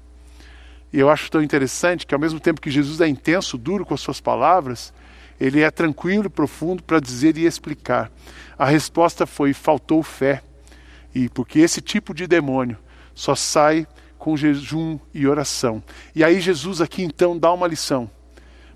E 0.91 0.99
eu 0.99 1.09
acho 1.09 1.29
tão 1.29 1.43
interessante 1.43 2.07
que, 2.07 2.13
ao 2.13 2.19
mesmo 2.19 2.39
tempo 2.39 2.61
que 2.61 2.71
Jesus 2.71 3.01
é 3.01 3.07
intenso, 3.07 3.57
duro 3.57 3.85
com 3.85 3.93
as 3.93 3.99
suas 3.99 4.21
palavras, 4.21 4.93
ele 5.43 5.59
é 5.59 5.69
tranquilo 5.69 6.27
e 6.27 6.29
profundo 6.29 6.81
para 6.81 7.01
dizer 7.01 7.37
e 7.37 7.45
explicar. 7.45 8.09
A 8.57 8.65
resposta 8.65 9.25
foi: 9.25 9.53
faltou 9.53 10.01
fé. 10.01 10.41
E 11.13 11.27
porque 11.27 11.59
esse 11.59 11.81
tipo 11.81 12.13
de 12.13 12.25
demônio 12.25 12.77
só 13.13 13.35
sai 13.35 13.85
com 14.17 14.37
jejum 14.37 14.97
e 15.13 15.27
oração. 15.27 15.83
E 16.15 16.23
aí 16.23 16.39
Jesus 16.39 16.79
aqui 16.79 17.03
então 17.03 17.37
dá 17.37 17.51
uma 17.51 17.67
lição. 17.67 18.09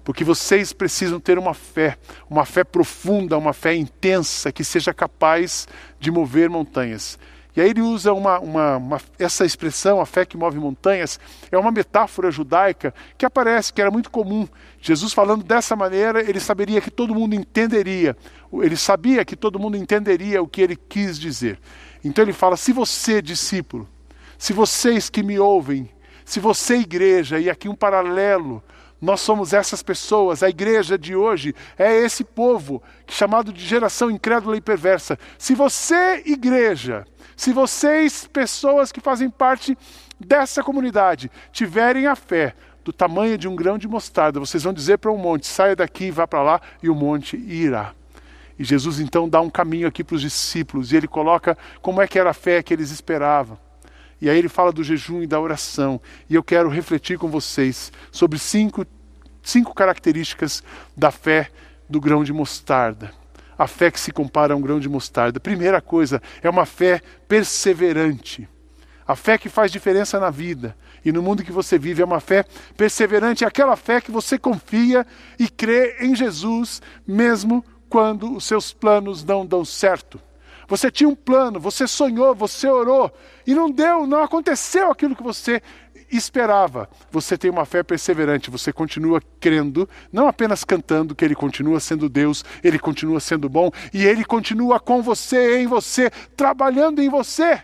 Porque 0.04 0.26
vocês 0.26 0.74
precisam 0.74 1.22
ter 1.22 1.40
uma 1.40 1.54
fé, 1.54 1.98
uma 2.30 2.46
fé 2.46 2.66
profunda, 2.66 3.38
uma 3.38 3.54
fé 3.54 3.74
intensa 3.74 4.52
que 4.52 4.64
seja 4.64 4.94
capaz 4.94 5.70
de 6.02 6.12
mover 6.12 6.50
montanhas. 6.50 7.18
E 7.58 7.62
aí 7.62 7.72
ele 7.72 7.82
usa 7.82 8.14
uma, 8.14 8.40
uma, 8.40 8.78
uma, 8.78 9.02
essa 9.18 9.44
expressão, 9.44 10.00
a 10.00 10.06
fé 10.06 10.24
que 10.24 10.38
move 10.38 10.60
montanhas, 10.60 11.20
é 11.52 11.58
uma 11.58 11.72
metáfora 11.72 12.30
judaica 12.30 12.94
que 13.18 13.26
aparece, 13.26 13.74
que 13.74 13.82
era 13.82 13.90
muito 13.90 14.12
comum. 14.12 14.48
Jesus 14.80 15.12
falando 15.12 15.44
dessa 15.44 15.76
maneira, 15.76 16.22
ele 16.22 16.40
saberia 16.40 16.80
que 16.80 16.92
todo 16.92 17.16
mundo 17.16 17.34
entenderia, 17.34 18.16
ele 18.54 18.78
sabia 18.78 19.26
que 19.26 19.36
todo 19.36 19.58
mundo 19.58 19.76
entenderia 19.76 20.40
o 20.40 20.48
que 20.48 20.62
ele 20.62 20.76
quis 20.76 21.18
dizer. 21.18 21.60
Então 22.04 22.24
ele 22.24 22.32
fala: 22.32 22.56
se 22.56 22.72
você, 22.72 23.24
discípulo, 23.24 23.90
se 24.38 24.54
vocês 24.54 25.10
que 25.10 25.24
me 25.24 25.40
ouvem, 25.40 25.90
se 26.24 26.40
você, 26.40 26.78
igreja, 26.78 27.40
e 27.40 27.50
aqui 27.50 27.68
um 27.68 27.76
paralelo, 27.76 28.62
nós 29.02 29.22
somos 29.22 29.54
essas 29.54 29.84
pessoas, 29.84 30.42
a 30.42 30.50
igreja 30.50 30.98
de 30.98 31.16
hoje 31.16 31.54
é 31.78 31.96
esse 31.96 32.24
povo 32.24 32.82
chamado 33.08 33.54
de 33.54 33.64
geração 33.64 34.10
incrédula 34.10 34.58
e 34.58 34.62
perversa. 34.62 35.20
Se 35.38 35.54
você, 35.54 36.24
igreja, 36.26 37.06
se 37.36 37.54
vocês, 37.54 38.28
pessoas 38.28 38.92
que 38.92 39.00
fazem 39.00 39.30
parte 39.30 39.78
dessa 40.20 40.64
comunidade, 40.64 41.30
tiverem 41.52 42.08
a 42.08 42.16
fé 42.16 42.56
do 42.84 42.92
tamanho 42.92 43.38
de 43.38 43.48
um 43.48 43.56
grão 43.56 43.78
de 43.78 43.88
mostarda, 43.88 44.40
vocês 44.40 44.64
vão 44.64 44.74
dizer 44.74 44.98
para 44.98 45.12
um 45.12 45.18
monte: 45.18 45.46
saia 45.46 45.76
daqui 45.76 46.10
vá 46.10 46.26
para 46.26 46.42
lá, 46.42 46.62
e 46.82 46.90
o 46.90 46.96
monte 46.96 47.38
irá. 47.38 47.94
E 48.58 48.64
Jesus 48.64 49.00
então 49.00 49.30
dá 49.30 49.40
um 49.40 49.50
caminho 49.50 49.88
aqui 49.88 50.04
para 50.04 50.16
os 50.16 50.22
discípulos, 50.22 50.92
e 50.92 50.98
ele 50.98 51.08
coloca 51.08 51.56
como 51.82 52.02
é 52.02 52.08
que 52.08 52.18
era 52.18 52.32
a 52.32 52.34
fé 52.34 52.64
que 52.64 52.74
eles 52.74 52.90
esperavam. 52.90 53.60
E 54.22 54.30
aí 54.30 54.38
ele 54.38 54.50
fala 54.50 54.72
do 54.72 54.84
jejum 54.84 55.22
e 55.22 55.28
da 55.28 55.40
oração. 55.40 56.02
E 56.30 56.36
eu 56.36 56.44
quero 56.44 56.70
refletir 56.70 57.18
com 57.18 57.28
vocês 57.28 57.92
sobre 58.12 58.40
cinco, 58.40 58.86
cinco 59.42 59.74
características 59.74 60.64
da 60.96 61.12
fé 61.12 61.50
do 61.90 62.00
grão 62.00 62.24
de 62.24 62.34
mostarda 62.34 63.12
a 63.58 63.68
fé 63.68 63.90
que 63.90 64.00
se 64.00 64.12
compara 64.12 64.54
a 64.54 64.58
um 64.58 64.62
grão 64.62 64.80
de 64.80 64.88
mostarda. 64.88 65.40
Primeira 65.40 65.82
coisa, 65.82 66.22
é 66.42 66.50
uma 66.50 66.66
fé 66.66 67.02
perseverante. 67.28 68.48
A 69.08 69.16
fé 69.16 69.38
que 69.38 69.50
faz 69.50 69.72
diferença 69.72 70.20
na 70.20 70.30
vida 70.30 70.78
e 71.04 71.12
no 71.12 71.24
mundo 71.24 71.44
que 71.44 71.52
você 71.52 71.80
vive 71.80 72.02
é 72.02 72.06
uma 72.06 72.20
fé 72.20 72.46
perseverante, 72.76 73.46
é 73.46 73.48
aquela 73.48 73.76
fé 73.78 74.02
que 74.02 74.12
você 74.12 74.38
confia 74.38 75.08
e 75.40 75.48
crê 75.48 75.96
em 76.02 76.14
Jesus 76.14 76.82
mesmo 77.08 77.64
quando 77.90 78.36
os 78.36 78.44
seus 78.44 78.74
planos 78.74 79.24
não 79.24 79.46
dão 79.46 79.64
certo. 79.64 80.20
Você 80.68 80.92
tinha 80.92 81.08
um 81.08 81.16
plano, 81.16 81.60
você 81.60 81.88
sonhou, 81.88 82.36
você 82.36 82.68
orou 82.68 83.12
e 83.46 83.56
não 83.56 83.72
deu, 83.72 84.06
não 84.06 84.22
aconteceu 84.22 84.92
aquilo 84.92 85.16
que 85.16 85.24
você 85.24 85.62
esperava. 86.12 86.90
Você 87.10 87.38
tem 87.38 87.50
uma 87.50 87.66
fé 87.66 87.84
perseverante, 87.84 88.52
você 88.52 88.74
continua 88.74 89.22
crendo, 89.40 89.88
não 90.12 90.28
apenas 90.28 90.66
cantando 90.66 91.16
que 91.16 91.24
ele 91.24 91.36
continua 91.36 91.80
sendo 91.80 92.10
Deus, 92.10 92.44
ele 92.62 92.78
continua 92.78 93.20
sendo 93.20 93.48
bom 93.48 93.72
e 93.94 94.06
ele 94.06 94.26
continua 94.26 94.80
com 94.80 95.02
você, 95.02 95.60
em 95.60 95.68
você, 95.68 96.10
trabalhando 96.36 97.02
em 97.02 97.10
você. 97.10 97.64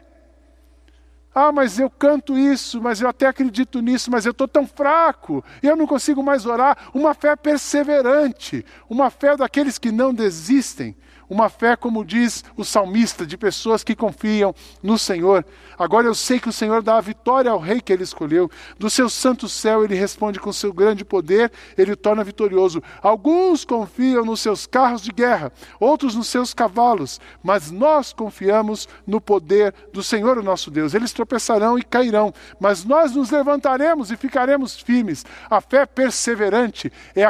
Ah, 1.35 1.51
mas 1.51 1.79
eu 1.79 1.89
canto 1.89 2.37
isso, 2.37 2.79
mas 2.79 3.01
eu 3.01 3.09
até 3.09 3.25
acredito 3.25 3.81
nisso, 3.81 4.11
mas 4.11 4.25
eu 4.25 4.31
estou 4.31 4.47
tão 4.47 4.67
fraco, 4.67 5.43
eu 5.63 5.75
não 5.75 5.87
consigo 5.87 6.21
mais 6.21 6.45
orar. 6.45 6.77
Uma 6.93 7.15
fé 7.15 7.35
perseverante, 7.35 8.63
uma 8.87 9.09
fé 9.09 9.35
daqueles 9.35 9.79
que 9.79 9.91
não 9.91 10.13
desistem. 10.13 10.95
Uma 11.33 11.49
fé, 11.49 11.75
como 11.75 12.05
diz 12.05 12.45
o 12.55 12.63
salmista, 12.63 13.25
de 13.25 13.35
pessoas 13.35 13.83
que 13.83 13.95
confiam 13.95 14.53
no 14.83 14.99
Senhor. 14.99 15.43
Agora 15.79 16.05
eu 16.05 16.13
sei 16.13 16.39
que 16.39 16.47
o 16.47 16.53
Senhor 16.53 16.83
dá 16.83 16.97
a 16.97 17.01
vitória 17.01 17.49
ao 17.49 17.57
rei 17.57 17.81
que 17.81 17.91
ele 17.91 18.03
escolheu. 18.03 18.51
Do 18.77 18.87
seu 18.87 19.09
santo 19.09 19.49
céu 19.49 19.83
ele 19.83 19.95
responde 19.95 20.39
com 20.39 20.53
seu 20.53 20.71
grande 20.71 21.03
poder, 21.03 21.51
ele 21.75 21.93
o 21.93 21.97
torna 21.97 22.23
vitorioso. 22.23 22.83
Alguns 23.01 23.65
confiam 23.65 24.23
nos 24.23 24.41
seus 24.41 24.67
carros 24.67 25.01
de 25.01 25.11
guerra, 25.11 25.51
outros 25.79 26.13
nos 26.13 26.27
seus 26.27 26.53
cavalos, 26.53 27.19
mas 27.41 27.71
nós 27.71 28.13
confiamos 28.13 28.87
no 29.07 29.19
poder 29.19 29.73
do 29.91 30.03
Senhor, 30.03 30.37
o 30.37 30.43
nosso 30.43 30.69
Deus. 30.69 30.93
Eles 30.93 31.13
tropeçarão 31.13 31.79
e 31.79 31.81
cairão, 31.81 32.31
mas 32.59 32.85
nós 32.85 33.15
nos 33.15 33.31
levantaremos 33.31 34.11
e 34.11 34.17
ficaremos 34.17 34.79
firmes. 34.79 35.25
A 35.49 35.59
fé 35.59 35.87
perseverante 35.87 36.93
é, 37.15 37.21
é 37.21 37.27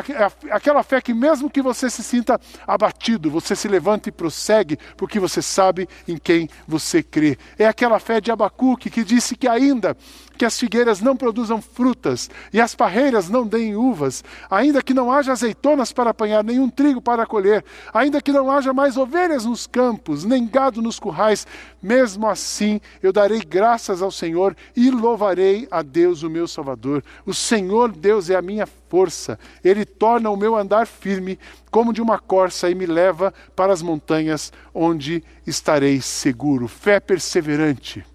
aquela 0.51 0.83
fé 0.83 0.99
que, 0.99 1.13
mesmo 1.13 1.49
que 1.49 1.61
você 1.61 1.89
se 1.89 2.03
sinta 2.03 2.37
abatido, 2.67 3.31
você 3.31 3.55
se 3.55 3.69
levanta 3.69 3.92
levanta 3.93 4.09
e 4.09 4.11
prossegue, 4.11 4.77
porque 4.97 5.19
você 5.19 5.41
sabe 5.41 5.87
em 6.07 6.17
quem 6.17 6.49
você 6.67 7.03
crê. 7.03 7.37
É 7.57 7.65
aquela 7.65 7.99
fé 7.99 8.19
de 8.19 8.31
Abacuque 8.31 8.89
que 8.89 9.03
disse 9.03 9.35
que 9.35 9.47
ainda 9.47 9.95
que 10.35 10.45
as 10.45 10.59
figueiras 10.59 10.99
não 10.99 11.15
produzam 11.15 11.61
frutas 11.61 12.29
e 12.51 12.59
as 12.59 12.73
parreiras 12.73 13.29
não 13.29 13.45
deem 13.45 13.75
uvas, 13.75 14.23
ainda 14.49 14.81
que 14.81 14.93
não 14.93 15.11
haja 15.11 15.31
azeitonas 15.31 15.93
para 15.93 16.09
apanhar, 16.09 16.43
nenhum 16.43 16.69
trigo 16.69 16.99
para 16.99 17.25
colher, 17.25 17.63
ainda 17.93 18.19
que 18.19 18.31
não 18.31 18.49
haja 18.49 18.73
mais 18.73 18.97
ovelhas 18.97 19.45
nos 19.45 19.67
campos, 19.67 20.23
nem 20.23 20.47
gado 20.47 20.81
nos 20.81 20.99
currais, 20.99 21.45
mesmo 21.81 22.27
assim 22.27 22.81
eu 23.01 23.13
darei 23.13 23.41
graças 23.41 24.01
ao 24.01 24.11
Senhor 24.11 24.55
e 24.75 24.89
louvarei 24.89 25.67
a 25.69 25.83
Deus, 25.83 26.23
o 26.23 26.29
meu 26.29 26.47
Salvador. 26.47 27.03
O 27.25 27.33
Senhor 27.33 27.91
Deus 27.91 28.31
é 28.31 28.35
a 28.35 28.41
minha 28.41 28.65
força, 28.93 29.39
ele 29.63 29.85
torna 29.85 30.29
o 30.29 30.37
meu 30.37 30.55
andar 30.55 30.85
firme 30.85 31.39
como 31.71 31.91
de 31.91 31.99
uma 31.99 32.19
corça 32.19 32.69
e 32.69 32.75
me 32.75 32.85
leva 32.85 33.33
para 33.55 33.73
as 33.73 33.81
montanhas 33.81 34.53
onde 34.71 35.23
estarei 35.47 35.99
seguro. 35.99 36.67
Fé 36.67 36.99
perseverante, 36.99 38.05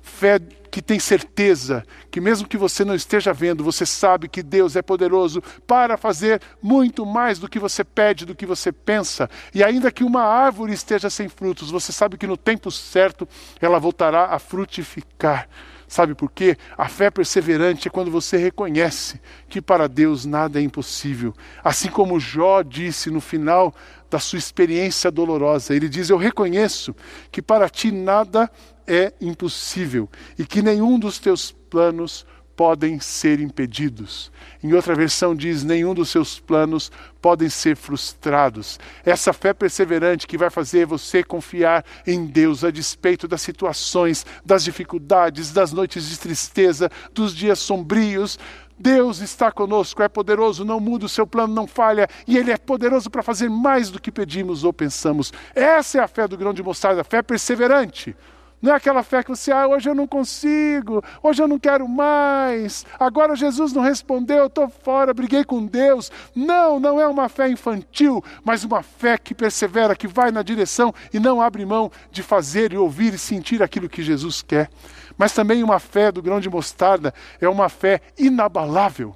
fé 0.00 0.38
que 0.70 0.80
tem 0.80 1.00
certeza 1.00 1.84
que, 2.08 2.20
mesmo 2.20 2.46
que 2.46 2.56
você 2.56 2.84
não 2.84 2.94
esteja 2.94 3.32
vendo, 3.32 3.64
você 3.64 3.84
sabe 3.84 4.28
que 4.28 4.40
Deus 4.40 4.76
é 4.76 4.82
poderoso 4.82 5.42
para 5.66 5.96
fazer 5.96 6.40
muito 6.62 7.04
mais 7.04 7.40
do 7.40 7.48
que 7.48 7.58
você 7.58 7.82
pede, 7.82 8.24
do 8.24 8.36
que 8.36 8.46
você 8.46 8.70
pensa. 8.70 9.28
E 9.52 9.64
ainda 9.64 9.90
que 9.90 10.04
uma 10.04 10.22
árvore 10.22 10.72
esteja 10.72 11.10
sem 11.10 11.28
frutos, 11.28 11.68
você 11.68 11.90
sabe 11.90 12.16
que 12.16 12.28
no 12.28 12.36
tempo 12.36 12.70
certo 12.70 13.28
ela 13.60 13.80
voltará 13.80 14.26
a 14.26 14.38
frutificar. 14.38 15.48
Sabe 15.88 16.14
por 16.14 16.30
quê? 16.30 16.56
A 16.76 16.86
fé 16.86 17.10
perseverante 17.10 17.88
é 17.88 17.90
quando 17.90 18.10
você 18.10 18.36
reconhece 18.36 19.18
que 19.48 19.62
para 19.62 19.88
Deus 19.88 20.26
nada 20.26 20.60
é 20.60 20.62
impossível. 20.62 21.34
Assim 21.64 21.88
como 21.88 22.20
Jó 22.20 22.62
disse 22.62 23.10
no 23.10 23.22
final 23.22 23.74
da 24.10 24.18
sua 24.18 24.38
experiência 24.38 25.10
dolorosa, 25.10 25.74
ele 25.74 25.88
diz: 25.88 26.10
Eu 26.10 26.18
reconheço 26.18 26.94
que 27.32 27.40
para 27.40 27.70
ti 27.70 27.90
nada 27.90 28.50
é 28.86 29.14
impossível 29.18 30.08
e 30.38 30.44
que 30.44 30.60
nenhum 30.60 30.98
dos 30.98 31.18
teus 31.18 31.52
planos 31.52 32.26
podem 32.58 32.98
ser 32.98 33.38
impedidos. 33.38 34.32
Em 34.64 34.72
outra 34.72 34.92
versão 34.92 35.32
diz: 35.32 35.62
nenhum 35.62 35.94
dos 35.94 36.08
seus 36.08 36.40
planos 36.40 36.90
podem 37.22 37.48
ser 37.48 37.76
frustrados. 37.76 38.80
Essa 39.04 39.32
fé 39.32 39.54
perseverante 39.54 40.26
que 40.26 40.36
vai 40.36 40.50
fazer 40.50 40.84
você 40.84 41.22
confiar 41.22 41.84
em 42.04 42.26
Deus 42.26 42.64
a 42.64 42.72
despeito 42.72 43.28
das 43.28 43.42
situações, 43.42 44.26
das 44.44 44.64
dificuldades, 44.64 45.52
das 45.52 45.72
noites 45.72 46.08
de 46.08 46.18
tristeza, 46.18 46.90
dos 47.14 47.32
dias 47.32 47.60
sombrios. 47.60 48.40
Deus 48.76 49.20
está 49.20 49.52
conosco, 49.52 50.02
é 50.02 50.08
poderoso, 50.08 50.64
não 50.64 50.80
muda 50.80 51.06
o 51.06 51.08
seu 51.08 51.28
plano, 51.28 51.54
não 51.54 51.66
falha, 51.66 52.08
e 52.26 52.36
Ele 52.36 52.50
é 52.50 52.56
poderoso 52.56 53.08
para 53.08 53.22
fazer 53.22 53.48
mais 53.48 53.88
do 53.88 54.00
que 54.00 54.10
pedimos 54.10 54.64
ou 54.64 54.72
pensamos. 54.72 55.32
Essa 55.54 55.98
é 55.98 56.00
a 56.00 56.08
fé 56.08 56.26
do 56.26 56.36
grão 56.36 56.52
de 56.52 56.62
mostarda, 56.62 57.02
a 57.02 57.04
fé 57.04 57.22
perseverante. 57.22 58.16
Não 58.60 58.72
é 58.72 58.76
aquela 58.76 59.04
fé 59.04 59.22
que 59.22 59.30
você, 59.30 59.52
ah, 59.52 59.68
hoje 59.68 59.88
eu 59.88 59.94
não 59.94 60.06
consigo, 60.06 61.02
hoje 61.22 61.40
eu 61.40 61.46
não 61.46 61.60
quero 61.60 61.88
mais, 61.88 62.84
agora 62.98 63.36
Jesus 63.36 63.72
não 63.72 63.82
respondeu, 63.82 64.38
eu 64.38 64.46
estou 64.46 64.68
fora, 64.68 65.14
briguei 65.14 65.44
com 65.44 65.64
Deus. 65.64 66.10
Não, 66.34 66.80
não 66.80 67.00
é 67.00 67.06
uma 67.06 67.28
fé 67.28 67.48
infantil, 67.48 68.22
mas 68.44 68.64
uma 68.64 68.82
fé 68.82 69.16
que 69.16 69.32
persevera, 69.34 69.94
que 69.94 70.08
vai 70.08 70.32
na 70.32 70.42
direção 70.42 70.92
e 71.12 71.20
não 71.20 71.40
abre 71.40 71.64
mão 71.64 71.90
de 72.10 72.22
fazer 72.22 72.72
e 72.72 72.76
ouvir 72.76 73.14
e 73.14 73.18
sentir 73.18 73.62
aquilo 73.62 73.88
que 73.88 74.02
Jesus 74.02 74.42
quer. 74.42 74.68
Mas 75.16 75.32
também 75.32 75.62
uma 75.62 75.78
fé 75.78 76.10
do 76.10 76.20
grão 76.20 76.40
de 76.40 76.50
mostarda 76.50 77.14
é 77.40 77.48
uma 77.48 77.68
fé 77.68 78.00
inabalável. 78.18 79.14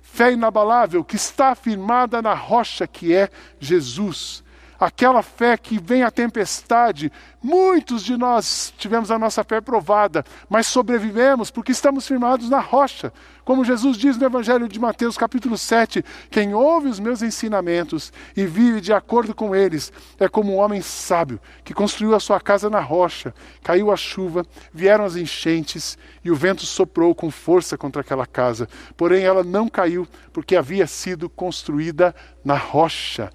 Fé 0.00 0.32
inabalável 0.32 1.02
que 1.02 1.16
está 1.16 1.54
firmada 1.54 2.22
na 2.22 2.34
rocha 2.34 2.86
que 2.86 3.14
é 3.14 3.28
Jesus 3.58 4.41
aquela 4.84 5.22
fé 5.22 5.56
que 5.56 5.78
vem 5.78 6.02
a 6.02 6.10
tempestade. 6.10 7.12
Muitos 7.40 8.02
de 8.02 8.16
nós 8.16 8.74
tivemos 8.76 9.12
a 9.12 9.18
nossa 9.18 9.44
fé 9.44 9.60
provada, 9.60 10.24
mas 10.48 10.66
sobrevivemos 10.66 11.52
porque 11.52 11.70
estamos 11.70 12.06
firmados 12.06 12.50
na 12.50 12.58
rocha. 12.58 13.12
Como 13.44 13.64
Jesus 13.64 13.96
diz 13.96 14.16
no 14.16 14.26
Evangelho 14.26 14.68
de 14.68 14.80
Mateus, 14.80 15.16
capítulo 15.16 15.56
7, 15.56 16.04
quem 16.30 16.52
ouve 16.52 16.88
os 16.88 16.98
meus 16.98 17.22
ensinamentos 17.22 18.12
e 18.36 18.44
vive 18.44 18.80
de 18.80 18.92
acordo 18.92 19.34
com 19.34 19.54
eles 19.54 19.92
é 20.18 20.28
como 20.28 20.54
um 20.54 20.58
homem 20.58 20.80
sábio 20.80 21.40
que 21.64 21.74
construiu 21.74 22.14
a 22.14 22.20
sua 22.20 22.40
casa 22.40 22.68
na 22.68 22.80
rocha. 22.80 23.32
Caiu 23.62 23.92
a 23.92 23.96
chuva, 23.96 24.44
vieram 24.72 25.04
as 25.04 25.14
enchentes 25.14 25.96
e 26.24 26.30
o 26.30 26.36
vento 26.36 26.66
soprou 26.66 27.14
com 27.14 27.30
força 27.30 27.78
contra 27.78 28.00
aquela 28.00 28.26
casa. 28.26 28.68
Porém, 28.96 29.22
ela 29.22 29.44
não 29.44 29.68
caiu 29.68 30.08
porque 30.32 30.56
havia 30.56 30.88
sido 30.88 31.28
construída 31.28 32.14
na 32.44 32.56
rocha 32.56 33.30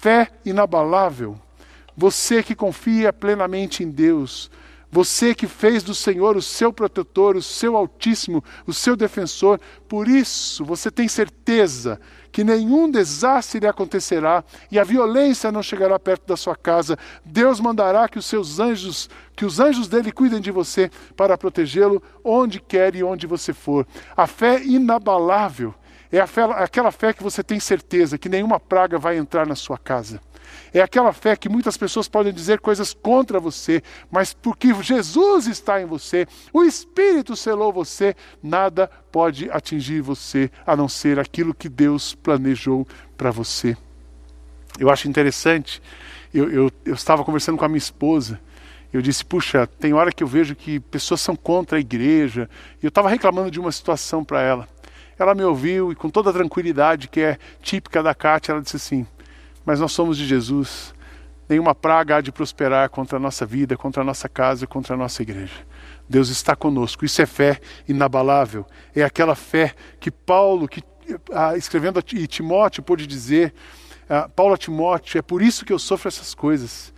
fé 0.00 0.30
inabalável, 0.44 1.36
você 1.96 2.40
que 2.40 2.54
confia 2.54 3.12
plenamente 3.12 3.82
em 3.82 3.90
Deus, 3.90 4.48
você 4.90 5.34
que 5.34 5.48
fez 5.48 5.82
do 5.82 5.92
Senhor 5.92 6.36
o 6.36 6.40
seu 6.40 6.72
protetor, 6.72 7.34
o 7.36 7.42
seu 7.42 7.76
Altíssimo, 7.76 8.42
o 8.64 8.72
seu 8.72 8.96
defensor, 8.96 9.60
por 9.88 10.06
isso 10.06 10.64
você 10.64 10.88
tem 10.88 11.08
certeza 11.08 12.00
que 12.30 12.44
nenhum 12.44 12.88
desastre 12.88 13.58
lhe 13.58 13.66
acontecerá 13.66 14.44
e 14.70 14.78
a 14.78 14.84
violência 14.84 15.50
não 15.50 15.64
chegará 15.64 15.98
perto 15.98 16.28
da 16.28 16.36
sua 16.36 16.54
casa. 16.54 16.96
Deus 17.24 17.58
mandará 17.58 18.08
que 18.08 18.20
os 18.20 18.26
seus 18.26 18.60
anjos, 18.60 19.10
que 19.34 19.44
os 19.44 19.58
anjos 19.58 19.88
dele 19.88 20.12
cuidem 20.12 20.40
de 20.40 20.52
você 20.52 20.90
para 21.16 21.36
protegê-lo 21.36 22.00
onde 22.24 22.60
quer 22.60 22.94
e 22.94 23.02
onde 23.02 23.26
você 23.26 23.52
for. 23.52 23.86
A 24.16 24.28
fé 24.28 24.62
inabalável 24.62 25.74
é 26.10 26.20
aquela 26.20 26.90
fé 26.90 27.12
que 27.12 27.22
você 27.22 27.42
tem 27.42 27.60
certeza 27.60 28.16
que 28.18 28.28
nenhuma 28.28 28.58
praga 28.58 28.98
vai 28.98 29.16
entrar 29.16 29.46
na 29.46 29.54
sua 29.54 29.76
casa. 29.76 30.20
É 30.72 30.80
aquela 30.80 31.12
fé 31.12 31.36
que 31.36 31.48
muitas 31.48 31.76
pessoas 31.76 32.08
podem 32.08 32.32
dizer 32.32 32.60
coisas 32.60 32.94
contra 32.94 33.38
você, 33.40 33.82
mas 34.10 34.32
porque 34.32 34.72
Jesus 34.82 35.46
está 35.46 35.80
em 35.80 35.86
você, 35.86 36.26
o 36.52 36.62
Espírito 36.64 37.36
selou 37.36 37.72
você, 37.72 38.14
nada 38.42 38.90
pode 39.10 39.50
atingir 39.50 40.00
você 40.00 40.50
a 40.66 40.76
não 40.76 40.88
ser 40.88 41.18
aquilo 41.18 41.54
que 41.54 41.68
Deus 41.68 42.14
planejou 42.14 42.86
para 43.16 43.30
você. 43.30 43.76
Eu 44.78 44.90
acho 44.90 45.08
interessante, 45.08 45.82
eu, 46.32 46.50
eu, 46.50 46.72
eu 46.84 46.94
estava 46.94 47.24
conversando 47.24 47.58
com 47.58 47.64
a 47.64 47.68
minha 47.68 47.78
esposa, 47.78 48.40
eu 48.92 49.02
disse, 49.02 49.24
puxa, 49.24 49.66
tem 49.66 49.92
hora 49.92 50.12
que 50.12 50.22
eu 50.22 50.26
vejo 50.26 50.54
que 50.54 50.80
pessoas 50.80 51.20
são 51.20 51.36
contra 51.36 51.76
a 51.76 51.80
igreja, 51.80 52.48
e 52.82 52.86
eu 52.86 52.88
estava 52.88 53.10
reclamando 53.10 53.50
de 53.50 53.60
uma 53.60 53.72
situação 53.72 54.24
para 54.24 54.40
ela. 54.40 54.68
Ela 55.18 55.34
me 55.34 55.42
ouviu 55.42 55.90
e, 55.90 55.94
com 55.94 56.08
toda 56.08 56.30
a 56.30 56.32
tranquilidade 56.32 57.08
que 57.08 57.20
é 57.20 57.38
típica 57.60 58.02
da 58.02 58.14
Cátia, 58.14 58.52
ela 58.52 58.62
disse 58.62 58.76
assim: 58.76 59.06
Mas 59.64 59.80
nós 59.80 59.92
somos 59.92 60.16
de 60.16 60.26
Jesus. 60.26 60.94
Nenhuma 61.48 61.74
praga 61.74 62.16
há 62.16 62.20
de 62.20 62.30
prosperar 62.30 62.90
contra 62.90 63.16
a 63.16 63.20
nossa 63.20 63.46
vida, 63.46 63.76
contra 63.76 64.02
a 64.02 64.04
nossa 64.04 64.28
casa, 64.28 64.66
contra 64.66 64.94
a 64.94 64.98
nossa 64.98 65.22
igreja. 65.22 65.66
Deus 66.06 66.28
está 66.28 66.54
conosco. 66.54 67.06
Isso 67.06 67.22
é 67.22 67.26
fé 67.26 67.58
inabalável. 67.88 68.66
É 68.94 69.02
aquela 69.02 69.34
fé 69.34 69.74
que 69.98 70.10
Paulo, 70.10 70.68
que, 70.68 70.82
ah, 71.32 71.56
escrevendo 71.56 71.98
a 71.98 72.02
Timóteo, 72.02 72.82
pôde 72.82 73.06
dizer: 73.06 73.54
ah, 74.08 74.28
Paulo 74.28 74.54
a 74.54 74.58
Timóteo, 74.58 75.18
é 75.18 75.22
por 75.22 75.42
isso 75.42 75.64
que 75.64 75.72
eu 75.72 75.78
sofro 75.78 76.08
essas 76.08 76.34
coisas. 76.34 76.92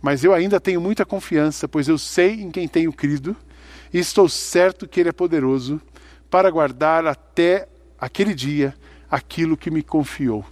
Mas 0.00 0.22
eu 0.22 0.32
ainda 0.32 0.60
tenho 0.60 0.80
muita 0.80 1.04
confiança, 1.04 1.66
pois 1.66 1.88
eu 1.88 1.98
sei 1.98 2.40
em 2.40 2.50
quem 2.50 2.68
tenho 2.68 2.92
crido 2.92 3.36
e 3.92 3.98
estou 3.98 4.28
certo 4.28 4.86
que 4.86 5.00
Ele 5.00 5.08
é 5.08 5.12
poderoso 5.12 5.80
para 6.30 6.50
guardar 6.50 7.06
até 7.06 7.68
aquele 8.00 8.34
dia 8.34 8.74
aquilo 9.10 9.56
que 9.56 9.70
me 9.70 9.82
confiou. 9.82 10.44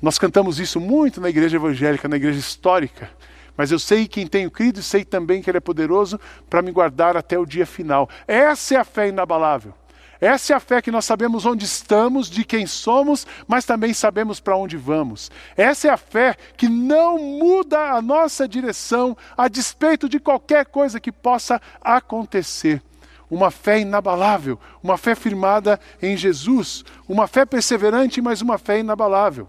Nós 0.00 0.18
cantamos 0.18 0.60
isso 0.60 0.80
muito 0.80 1.20
na 1.20 1.28
igreja 1.28 1.56
evangélica, 1.56 2.08
na 2.08 2.16
igreja 2.16 2.38
histórica. 2.38 3.10
Mas 3.56 3.72
eu 3.72 3.78
sei 3.78 4.06
quem 4.06 4.26
tenho 4.26 4.50
crido 4.50 4.78
e 4.78 4.82
sei 4.82 5.04
também 5.04 5.42
que 5.42 5.50
Ele 5.50 5.58
é 5.58 5.60
poderoso 5.60 6.20
para 6.48 6.62
me 6.62 6.70
guardar 6.70 7.16
até 7.16 7.36
o 7.36 7.44
dia 7.44 7.66
final. 7.66 8.08
Essa 8.26 8.74
é 8.74 8.76
a 8.78 8.84
fé 8.84 9.08
inabalável. 9.08 9.74
Essa 10.20 10.52
é 10.52 10.56
a 10.56 10.60
fé 10.60 10.82
que 10.82 10.90
nós 10.90 11.04
sabemos 11.04 11.46
onde 11.46 11.64
estamos, 11.64 12.28
de 12.28 12.44
quem 12.44 12.66
somos, 12.66 13.26
mas 13.46 13.64
também 13.64 13.94
sabemos 13.94 14.40
para 14.40 14.56
onde 14.56 14.76
vamos. 14.76 15.30
Essa 15.56 15.88
é 15.88 15.90
a 15.90 15.96
fé 15.96 16.36
que 16.56 16.68
não 16.68 17.18
muda 17.18 17.92
a 17.92 18.02
nossa 18.02 18.46
direção 18.48 19.16
a 19.36 19.48
despeito 19.48 20.08
de 20.08 20.18
qualquer 20.18 20.66
coisa 20.66 20.98
que 20.98 21.12
possa 21.12 21.60
acontecer. 21.80 22.82
Uma 23.30 23.50
fé 23.50 23.80
inabalável, 23.80 24.58
uma 24.82 24.96
fé 24.96 25.14
firmada 25.14 25.78
em 26.00 26.16
Jesus, 26.16 26.84
uma 27.08 27.26
fé 27.26 27.44
perseverante, 27.44 28.20
mas 28.20 28.40
uma 28.40 28.56
fé 28.58 28.78
inabalável. 28.80 29.48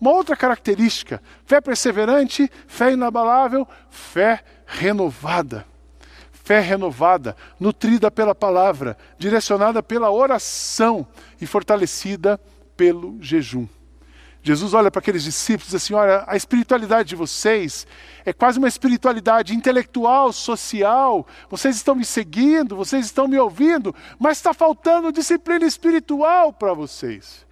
Uma 0.00 0.12
outra 0.12 0.36
característica: 0.36 1.22
fé 1.44 1.60
perseverante, 1.60 2.50
fé 2.66 2.92
inabalável, 2.92 3.66
fé 3.88 4.42
renovada. 4.66 5.64
Fé 6.30 6.60
renovada, 6.60 7.34
nutrida 7.58 8.10
pela 8.10 8.34
palavra, 8.34 8.98
direcionada 9.18 9.82
pela 9.82 10.10
oração 10.10 11.06
e 11.40 11.46
fortalecida 11.46 12.38
pelo 12.76 13.16
jejum. 13.18 13.66
Jesus 14.46 14.74
olha 14.74 14.90
para 14.90 14.98
aqueles 14.98 15.24
discípulos 15.24 15.68
e 15.68 15.70
diz 15.70 15.82
assim: 15.82 15.94
olha, 15.94 16.22
a 16.26 16.36
espiritualidade 16.36 17.08
de 17.08 17.16
vocês 17.16 17.86
é 18.26 18.32
quase 18.32 18.58
uma 18.58 18.68
espiritualidade 18.68 19.54
intelectual, 19.54 20.34
social. 20.34 21.26
Vocês 21.48 21.76
estão 21.76 21.94
me 21.94 22.04
seguindo, 22.04 22.76
vocês 22.76 23.06
estão 23.06 23.26
me 23.26 23.38
ouvindo, 23.38 23.94
mas 24.18 24.36
está 24.36 24.52
faltando 24.52 25.10
disciplina 25.10 25.64
espiritual 25.64 26.52
para 26.52 26.74
vocês 26.74 27.44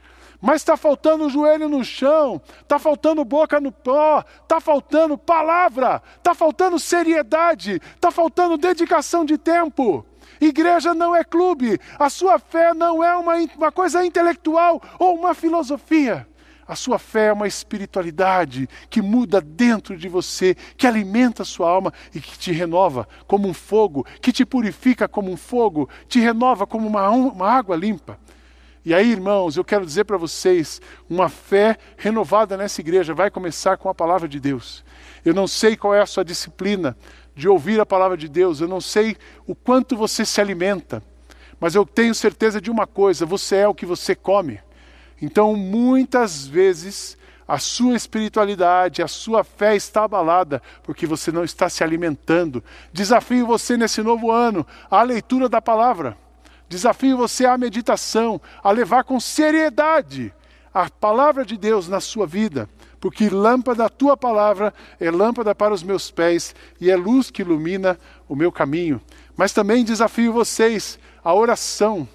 mas 0.44 0.56
está 0.56 0.76
faltando 0.76 1.30
joelho 1.30 1.68
no 1.68 1.84
chão, 1.84 2.42
está 2.60 2.76
faltando 2.76 3.24
boca 3.24 3.60
no 3.60 3.70
pó, 3.70 4.24
está 4.42 4.60
faltando 4.60 5.16
palavra, 5.16 6.02
está 6.16 6.34
faltando 6.34 6.80
seriedade, 6.80 7.80
está 7.94 8.10
faltando 8.10 8.58
dedicação 8.58 9.24
de 9.24 9.38
tempo. 9.38 10.04
Igreja 10.40 10.94
não 10.94 11.14
é 11.14 11.22
clube, 11.22 11.78
a 11.96 12.10
sua 12.10 12.40
fé 12.40 12.74
não 12.74 13.04
é 13.04 13.16
uma, 13.16 13.34
uma 13.56 13.70
coisa 13.70 14.04
intelectual 14.04 14.82
ou 14.98 15.14
uma 15.14 15.32
filosofia. 15.32 16.26
A 16.72 16.74
sua 16.74 16.98
fé 16.98 17.26
é 17.26 17.32
uma 17.34 17.46
espiritualidade 17.46 18.66
que 18.88 19.02
muda 19.02 19.42
dentro 19.42 19.94
de 19.94 20.08
você, 20.08 20.54
que 20.74 20.86
alimenta 20.86 21.42
a 21.42 21.44
sua 21.44 21.68
alma 21.68 21.92
e 22.14 22.18
que 22.18 22.38
te 22.38 22.50
renova 22.50 23.06
como 23.26 23.46
um 23.46 23.52
fogo, 23.52 24.06
que 24.22 24.32
te 24.32 24.42
purifica 24.46 25.06
como 25.06 25.30
um 25.30 25.36
fogo, 25.36 25.86
te 26.08 26.18
renova 26.18 26.66
como 26.66 26.88
uma, 26.88 27.10
uma 27.10 27.46
água 27.46 27.76
limpa. 27.76 28.18
E 28.86 28.94
aí, 28.94 29.12
irmãos, 29.12 29.58
eu 29.58 29.62
quero 29.62 29.84
dizer 29.84 30.04
para 30.04 30.16
vocês: 30.16 30.80
uma 31.10 31.28
fé 31.28 31.76
renovada 31.98 32.56
nessa 32.56 32.80
igreja 32.80 33.12
vai 33.12 33.30
começar 33.30 33.76
com 33.76 33.90
a 33.90 33.94
palavra 33.94 34.26
de 34.26 34.40
Deus. 34.40 34.82
Eu 35.22 35.34
não 35.34 35.46
sei 35.46 35.76
qual 35.76 35.94
é 35.94 36.00
a 36.00 36.06
sua 36.06 36.24
disciplina 36.24 36.96
de 37.34 37.50
ouvir 37.50 37.80
a 37.80 37.84
palavra 37.84 38.16
de 38.16 38.30
Deus, 38.30 38.62
eu 38.62 38.68
não 38.68 38.80
sei 38.80 39.14
o 39.46 39.54
quanto 39.54 39.94
você 39.94 40.24
se 40.24 40.40
alimenta, 40.40 41.02
mas 41.60 41.74
eu 41.74 41.84
tenho 41.84 42.14
certeza 42.14 42.62
de 42.62 42.70
uma 42.70 42.86
coisa: 42.86 43.26
você 43.26 43.56
é 43.56 43.68
o 43.68 43.74
que 43.74 43.84
você 43.84 44.14
come. 44.14 44.58
Então, 45.22 45.54
muitas 45.54 46.48
vezes, 46.48 47.16
a 47.46 47.56
sua 47.56 47.94
espiritualidade, 47.94 49.02
a 49.02 49.06
sua 49.06 49.44
fé 49.44 49.76
está 49.76 50.02
abalada 50.02 50.60
porque 50.82 51.06
você 51.06 51.30
não 51.30 51.44
está 51.44 51.68
se 51.68 51.84
alimentando. 51.84 52.62
Desafio 52.92 53.46
você 53.46 53.76
nesse 53.76 54.02
novo 54.02 54.32
ano 54.32 54.66
à 54.90 55.00
leitura 55.04 55.48
da 55.48 55.62
palavra. 55.62 56.18
Desafio 56.68 57.16
você 57.16 57.46
à 57.46 57.56
meditação, 57.56 58.40
a 58.64 58.72
levar 58.72 59.04
com 59.04 59.20
seriedade 59.20 60.34
a 60.74 60.90
palavra 60.90 61.44
de 61.44 61.56
Deus 61.56 61.86
na 61.86 62.00
sua 62.00 62.26
vida, 62.26 62.68
porque 62.98 63.28
lâmpada 63.28 63.84
a 63.84 63.90
tua 63.90 64.16
palavra 64.16 64.72
é 64.98 65.10
lâmpada 65.10 65.54
para 65.54 65.74
os 65.74 65.82
meus 65.82 66.10
pés 66.10 66.54
e 66.80 66.90
é 66.90 66.96
luz 66.96 67.30
que 67.30 67.42
ilumina 67.42 67.96
o 68.28 68.34
meu 68.34 68.50
caminho. 68.50 69.00
Mas 69.36 69.52
também 69.52 69.84
desafio 69.84 70.32
vocês 70.32 70.98
à 71.22 71.32
oração. 71.32 72.08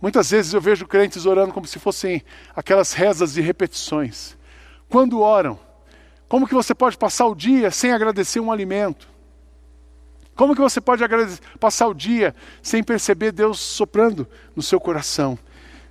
Muitas 0.00 0.30
vezes 0.30 0.54
eu 0.54 0.60
vejo 0.60 0.86
crentes 0.86 1.26
orando 1.26 1.52
como 1.52 1.66
se 1.66 1.78
fossem 1.78 2.22
aquelas 2.56 2.92
rezas 2.92 3.34
de 3.34 3.40
repetições. 3.40 4.36
Quando 4.88 5.20
oram, 5.20 5.58
como 6.28 6.48
que 6.48 6.54
você 6.54 6.74
pode 6.74 6.96
passar 6.96 7.26
o 7.26 7.34
dia 7.34 7.70
sem 7.70 7.92
agradecer 7.92 8.40
um 8.40 8.50
alimento? 8.50 9.08
Como 10.34 10.54
que 10.54 10.60
você 10.60 10.80
pode 10.80 11.02
passar 11.58 11.86
o 11.86 11.94
dia 11.94 12.34
sem 12.62 12.82
perceber 12.82 13.30
Deus 13.30 13.60
soprando 13.60 14.26
no 14.56 14.62
seu 14.62 14.80
coração? 14.80 15.38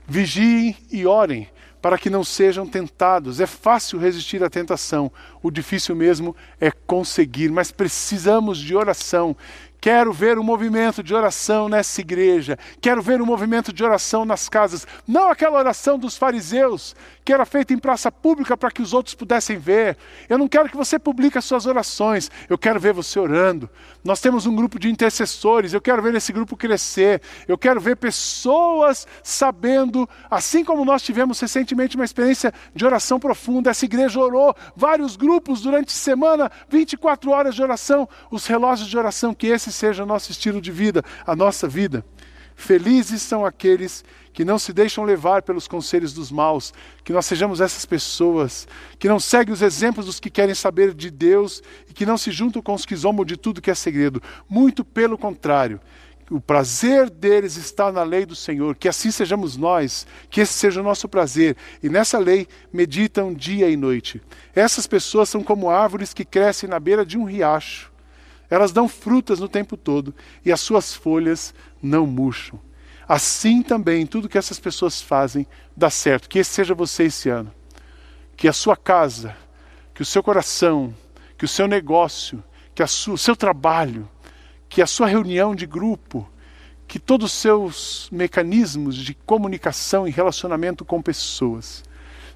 Vigiem 0.07 0.75
e 0.91 1.05
orem 1.05 1.47
para 1.81 1.97
que 1.97 2.09
não 2.09 2.23
sejam 2.23 2.65
tentados. 2.65 3.39
É 3.39 3.45
fácil 3.45 3.99
resistir 3.99 4.43
à 4.43 4.49
tentação, 4.49 5.11
o 5.41 5.51
difícil 5.51 5.95
mesmo 5.95 6.35
é 6.59 6.71
conseguir, 6.71 7.51
mas 7.51 7.71
precisamos 7.71 8.57
de 8.57 8.75
oração. 8.75 9.35
Quero 9.81 10.11
ver 10.11 10.37
um 10.37 10.43
movimento 10.43 11.01
de 11.01 11.15
oração 11.15 11.69
nessa 11.69 12.01
igreja. 12.01 12.57
Quero 12.81 13.01
ver 13.01 13.21
um 13.21 13.25
movimento 13.25 13.71
de 13.71 13.83
oração 13.83 14.25
nas 14.25 14.49
casas. 14.49 14.85
Não 15.07 15.29
aquela 15.29 15.57
oração 15.57 15.97
dos 15.97 16.17
fariseus, 16.17 16.95
que 17.23 17.31
era 17.31 17.45
feita 17.45 17.73
em 17.73 17.77
praça 17.77 18.11
pública 18.11 18.57
para 18.57 18.71
que 18.71 18.81
os 18.81 18.93
outros 18.93 19.15
pudessem 19.15 19.57
ver. 19.57 19.95
Eu 20.27 20.37
não 20.37 20.49
quero 20.49 20.67
que 20.67 20.75
você 20.75 20.99
publique 20.99 21.37
as 21.37 21.45
suas 21.45 21.65
orações. 21.65 22.29
Eu 22.49 22.57
quero 22.57 22.79
ver 22.79 22.93
você 22.93 23.19
orando. 23.19 23.69
Nós 24.03 24.19
temos 24.19 24.45
um 24.45 24.55
grupo 24.55 24.77
de 24.77 24.89
intercessores. 24.89 25.73
Eu 25.73 25.79
quero 25.79 26.01
ver 26.01 26.13
esse 26.15 26.33
grupo 26.33 26.57
crescer. 26.57 27.21
Eu 27.47 27.57
quero 27.57 27.79
ver 27.79 27.95
pessoas 27.95 29.07
sabendo, 29.23 30.09
assim 30.29 30.65
como 30.65 30.83
nós 30.83 31.01
tivemos 31.01 31.39
recentemente 31.39 31.95
uma 31.95 32.05
experiência 32.05 32.53
de 32.75 32.85
oração 32.85 33.17
profunda. 33.17 33.69
Essa 33.69 33.85
igreja 33.85 34.19
orou 34.19 34.53
vários 34.75 35.15
grupos 35.15 35.61
durante 35.61 35.89
a 35.89 35.97
semana, 35.97 36.51
24 36.67 37.31
horas 37.31 37.55
de 37.55 37.61
oração. 37.61 38.09
Os 38.29 38.45
relógios 38.45 38.89
de 38.89 38.97
oração 38.97 39.33
que 39.33 39.47
esses 39.47 39.68
esse 39.69 39.77
seja 39.77 40.03
o 40.03 40.05
nosso 40.05 40.31
estilo 40.31 40.59
de 40.59 40.71
vida, 40.71 41.03
a 41.25 41.35
nossa 41.35 41.67
vida. 41.67 42.03
Felizes 42.55 43.21
são 43.21 43.45
aqueles 43.45 44.03
que 44.33 44.43
não 44.43 44.59
se 44.59 44.73
deixam 44.73 45.05
levar 45.05 45.41
pelos 45.43 45.67
conselhos 45.67 46.13
dos 46.13 46.29
maus, 46.29 46.73
que 47.05 47.13
nós 47.13 47.25
sejamos 47.25 47.61
essas 47.61 47.85
pessoas, 47.85 48.67
que 48.97 49.07
não 49.07 49.19
seguem 49.19 49.53
os 49.53 49.61
exemplos 49.61 50.05
dos 50.05 50.19
que 50.19 50.29
querem 50.29 50.53
saber 50.53 50.93
de 50.93 51.09
Deus 51.09 51.63
e 51.89 51.93
que 51.93 52.05
não 52.05 52.17
se 52.17 52.31
juntam 52.31 52.61
com 52.61 52.73
os 52.73 52.85
que 52.85 52.95
zombam 52.95 53.23
de 53.23 53.37
tudo 53.37 53.61
que 53.61 53.71
é 53.71 53.75
segredo. 53.75 54.21
Muito 54.49 54.83
pelo 54.83 55.17
contrário, 55.17 55.79
o 56.29 56.41
prazer 56.41 57.09
deles 57.09 57.55
está 57.55 57.91
na 57.91 58.03
lei 58.03 58.25
do 58.25 58.35
Senhor, 58.35 58.75
que 58.75 58.89
assim 58.89 59.09
sejamos 59.09 59.55
nós, 59.55 60.05
que 60.29 60.41
esse 60.41 60.53
seja 60.53 60.81
o 60.81 60.83
nosso 60.83 61.07
prazer, 61.07 61.55
e 61.81 61.89
nessa 61.89 62.19
lei 62.19 62.45
meditam 62.73 63.33
dia 63.33 63.69
e 63.69 63.77
noite. 63.77 64.21
Essas 64.53 64.85
pessoas 64.85 65.29
são 65.29 65.41
como 65.41 65.69
árvores 65.69 66.13
que 66.13 66.25
crescem 66.25 66.69
na 66.69 66.79
beira 66.79 67.05
de 67.05 67.17
um 67.17 67.23
riacho 67.23 67.89
elas 68.49 68.71
dão 68.71 68.87
frutas 68.87 69.39
no 69.39 69.47
tempo 69.47 69.77
todo 69.77 70.13
e 70.43 70.51
as 70.51 70.59
suas 70.59 70.93
folhas 70.93 71.53
não 71.81 72.07
murcham. 72.07 72.59
Assim 73.07 73.61
também, 73.61 74.05
tudo 74.05 74.29
que 74.29 74.37
essas 74.37 74.59
pessoas 74.59 75.01
fazem 75.01 75.47
dá 75.75 75.89
certo. 75.89 76.29
Que 76.29 76.39
esse 76.39 76.51
seja 76.51 76.75
você 76.75 77.03
esse 77.03 77.29
ano. 77.29 77.51
Que 78.35 78.47
a 78.47 78.53
sua 78.53 78.77
casa, 78.77 79.35
que 79.93 80.01
o 80.01 80.05
seu 80.05 80.21
coração, 80.21 80.93
que 81.37 81.45
o 81.45 81.47
seu 81.47 81.67
negócio, 81.67 82.43
que 82.73 82.83
o 82.83 83.17
seu 83.17 83.35
trabalho, 83.35 84.07
que 84.67 84.81
a 84.81 84.87
sua 84.87 85.07
reunião 85.07 85.55
de 85.55 85.65
grupo, 85.65 86.29
que 86.87 86.99
todos 86.99 87.33
os 87.33 87.39
seus 87.39 88.09
mecanismos 88.11 88.95
de 88.95 89.13
comunicação 89.13 90.07
e 90.07 90.11
relacionamento 90.11 90.85
com 90.85 91.01
pessoas 91.01 91.83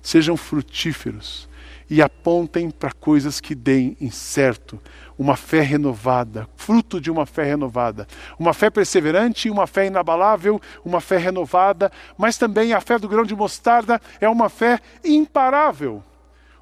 sejam 0.01 0.35
frutíferos 0.35 1.47
e 1.93 2.01
apontem 2.01 2.71
para 2.71 2.91
coisas 2.91 3.39
que 3.39 3.53
deem 3.53 3.95
em 4.01 4.09
certo, 4.09 4.81
uma 5.15 5.35
fé 5.37 5.61
renovada, 5.61 6.49
fruto 6.55 6.99
de 6.99 7.11
uma 7.11 7.23
fé 7.23 7.43
renovada. 7.43 8.07
Uma 8.39 8.51
fé 8.51 8.71
perseverante, 8.71 9.47
uma 9.47 9.67
fé 9.67 9.85
inabalável, 9.85 10.59
uma 10.83 10.99
fé 10.99 11.17
renovada, 11.17 11.91
mas 12.17 12.35
também 12.35 12.73
a 12.73 12.81
fé 12.81 12.97
do 12.97 13.07
grão 13.07 13.23
de 13.23 13.35
mostarda 13.35 14.01
é 14.19 14.27
uma 14.27 14.49
fé 14.49 14.79
imparável. 15.03 16.03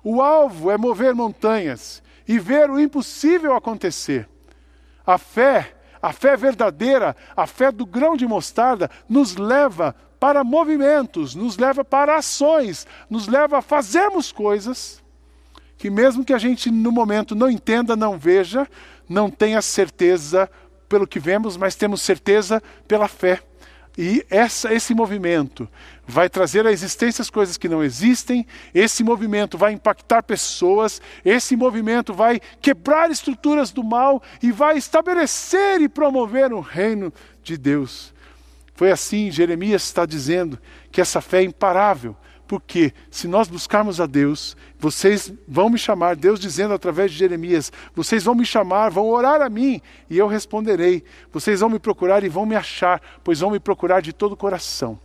O 0.04 0.22
alvo 0.22 0.70
é 0.70 0.78
mover 0.78 1.16
montanhas 1.16 2.04
e 2.28 2.38
ver 2.38 2.70
o 2.70 2.78
impossível 2.78 3.56
acontecer. 3.56 4.28
A 5.08 5.18
fé, 5.18 5.76
a 6.02 6.12
fé 6.12 6.36
verdadeira, 6.36 7.16
a 7.38 7.48
fé 7.48 7.72
do 7.72 7.86
grão 7.86 8.18
de 8.18 8.28
mostarda, 8.28 8.92
nos 9.08 9.38
leva 9.38 9.96
para 10.20 10.44
movimentos, 10.44 11.36
nos 11.36 11.58
leva 11.58 11.86
para 11.86 12.18
ações, 12.18 12.86
nos 13.10 13.30
leva 13.30 13.60
a 13.60 13.62
fazermos 13.62 14.30
coisas 14.30 15.02
que 15.82 15.90
mesmo 15.90 16.24
que 16.24 16.32
a 16.32 16.38
gente 16.38 16.70
no 16.70 16.92
momento 16.92 17.34
não 17.34 17.50
entenda, 17.50 17.96
não 17.96 18.16
veja, 18.16 18.68
não 19.10 19.32
tenha 19.32 19.60
certeza 19.64 20.48
pelo 20.88 21.08
que 21.08 21.20
vemos, 21.20 21.58
mas 21.58 21.74
temos 21.74 22.04
certeza 22.04 22.62
pela 22.88 23.08
fé. 23.08 23.42
E 23.98 24.24
essa, 24.30 24.72
esse 24.72 24.94
movimento 24.94 25.68
vai 26.06 26.30
trazer 26.30 26.68
à 26.68 26.72
existência 26.72 27.24
as 27.24 27.32
coisas 27.32 27.58
que 27.58 27.68
não 27.68 27.84
existem, 27.84 28.46
esse 28.76 29.04
movimento 29.04 29.58
vai 29.58 29.74
impactar 29.74 30.22
pessoas, 30.22 31.02
esse 31.26 31.56
movimento 31.56 32.14
vai 32.14 32.40
quebrar 32.62 33.10
estruturas 33.10 33.72
do 33.72 33.84
mal 33.84 34.22
e 34.40 34.52
vai 34.52 34.78
estabelecer 34.78 35.82
e 35.82 35.90
promover 35.90 36.54
o 36.54 36.60
reino 36.60 37.12
de 37.42 37.58
Deus. 37.58 38.14
Foi 38.76 38.92
assim, 38.92 39.32
Jeremias 39.32 39.82
está 39.82 40.06
dizendo 40.06 40.60
que 40.92 41.02
essa 41.02 41.22
fé 41.22 41.40
é 41.40 41.44
imparável, 41.44 42.16
porque 42.52 42.94
se 43.10 43.30
nós 43.30 43.48
buscarmos 43.48 44.02
a 44.02 44.06
Deus, 44.06 44.58
vocês 44.78 45.32
vão 45.48 45.70
me 45.70 45.78
chamar, 45.78 46.18
Deus 46.18 46.38
dizendo 46.38 46.74
através 46.74 47.10
de 47.10 47.18
Jeremias: 47.18 47.72
vocês 47.96 48.26
vão 48.26 48.36
me 48.36 48.46
chamar, 48.46 48.90
vão 48.90 49.08
orar 49.08 49.42
a 49.42 49.50
mim 49.50 49.82
e 50.10 50.18
eu 50.18 50.28
responderei. 50.28 51.02
Vocês 51.32 51.62
vão 51.62 51.70
me 51.70 51.80
procurar 51.80 52.26
e 52.26 52.28
vão 52.28 52.46
me 52.46 52.54
achar, 52.54 53.02
pois 53.24 53.40
vão 53.40 53.52
me 53.52 53.60
procurar 53.62 54.02
de 54.02 54.12
todo 54.12 54.34
o 54.34 54.36
coração. 54.36 55.00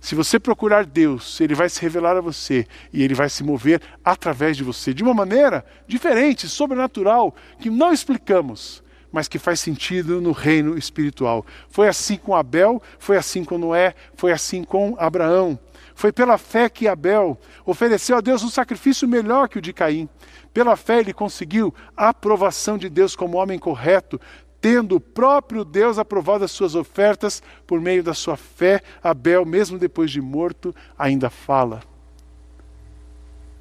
Se 0.00 0.14
você 0.14 0.38
procurar 0.38 0.86
Deus, 0.86 1.40
Ele 1.40 1.56
vai 1.56 1.68
se 1.68 1.82
revelar 1.82 2.16
a 2.16 2.20
você 2.20 2.68
e 2.92 3.02
Ele 3.02 3.14
vai 3.14 3.28
se 3.28 3.42
mover 3.42 3.82
através 4.04 4.56
de 4.56 4.62
você, 4.62 4.94
de 4.94 5.02
uma 5.02 5.12
maneira 5.12 5.66
diferente, 5.88 6.48
sobrenatural, 6.48 7.34
que 7.58 7.68
não 7.68 7.92
explicamos, 7.92 8.80
mas 9.10 9.26
que 9.26 9.40
faz 9.40 9.58
sentido 9.58 10.20
no 10.20 10.30
reino 10.30 10.78
espiritual. 10.78 11.44
Foi 11.68 11.88
assim 11.88 12.16
com 12.16 12.32
Abel, 12.32 12.80
foi 13.00 13.16
assim 13.16 13.42
com 13.44 13.58
Noé, 13.58 13.92
foi 14.14 14.30
assim 14.30 14.62
com 14.62 14.94
Abraão. 15.00 15.58
Foi 15.94 16.12
pela 16.12 16.38
fé 16.38 16.68
que 16.68 16.88
Abel 16.88 17.38
ofereceu 17.64 18.16
a 18.16 18.20
Deus 18.20 18.42
um 18.42 18.48
sacrifício 18.48 19.06
melhor 19.06 19.48
que 19.48 19.58
o 19.58 19.62
de 19.62 19.72
Caim. 19.72 20.08
Pela 20.52 20.76
fé 20.76 21.00
ele 21.00 21.12
conseguiu 21.12 21.74
a 21.96 22.08
aprovação 22.08 22.76
de 22.76 22.88
Deus 22.88 23.16
como 23.16 23.38
homem 23.38 23.58
correto, 23.58 24.20
tendo 24.60 24.96
o 24.96 25.00
próprio 25.00 25.64
Deus 25.64 25.98
aprovado 25.98 26.44
as 26.44 26.52
suas 26.52 26.74
ofertas 26.74 27.42
por 27.66 27.80
meio 27.80 28.02
da 28.02 28.14
sua 28.14 28.36
fé, 28.36 28.80
Abel, 29.02 29.44
mesmo 29.44 29.78
depois 29.78 30.10
de 30.10 30.20
morto, 30.20 30.74
ainda 30.96 31.28
fala. 31.28 31.80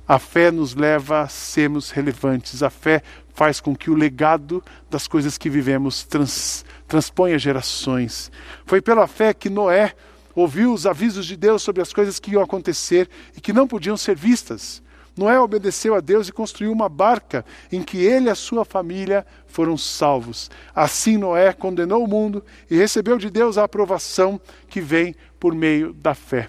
A 0.07 0.19
fé 0.19 0.51
nos 0.51 0.75
leva 0.75 1.21
a 1.21 1.27
sermos 1.27 1.89
relevantes. 1.89 2.61
A 2.61 2.69
fé 2.69 3.01
faz 3.33 3.61
com 3.61 3.75
que 3.75 3.89
o 3.89 3.95
legado 3.95 4.61
das 4.89 5.07
coisas 5.07 5.37
que 5.37 5.49
vivemos 5.49 6.03
trans, 6.03 6.65
transponha 6.87 7.39
gerações. 7.39 8.29
Foi 8.65 8.81
pela 8.81 9.07
fé 9.07 9.33
que 9.33 9.49
Noé 9.49 9.93
ouviu 10.35 10.73
os 10.73 10.85
avisos 10.85 11.25
de 11.25 11.35
Deus 11.35 11.61
sobre 11.61 11.81
as 11.81 11.93
coisas 11.93 12.19
que 12.19 12.31
iam 12.31 12.41
acontecer 12.41 13.09
e 13.35 13.41
que 13.41 13.53
não 13.53 13.67
podiam 13.67 13.97
ser 13.97 14.15
vistas. 14.15 14.81
Noé 15.15 15.39
obedeceu 15.39 15.93
a 15.93 15.99
Deus 15.99 16.29
e 16.29 16.31
construiu 16.31 16.71
uma 16.71 16.87
barca 16.87 17.45
em 17.71 17.83
que 17.83 17.97
ele 17.97 18.27
e 18.27 18.29
a 18.29 18.35
sua 18.35 18.63
família 18.63 19.25
foram 19.45 19.77
salvos. 19.77 20.49
Assim, 20.73 21.17
Noé 21.17 21.51
condenou 21.51 22.03
o 22.03 22.07
mundo 22.07 22.43
e 22.69 22.77
recebeu 22.77 23.17
de 23.17 23.29
Deus 23.29 23.57
a 23.57 23.65
aprovação 23.65 24.39
que 24.69 24.79
vem 24.79 25.13
por 25.39 25.53
meio 25.53 25.93
da 25.93 26.13
fé. 26.13 26.47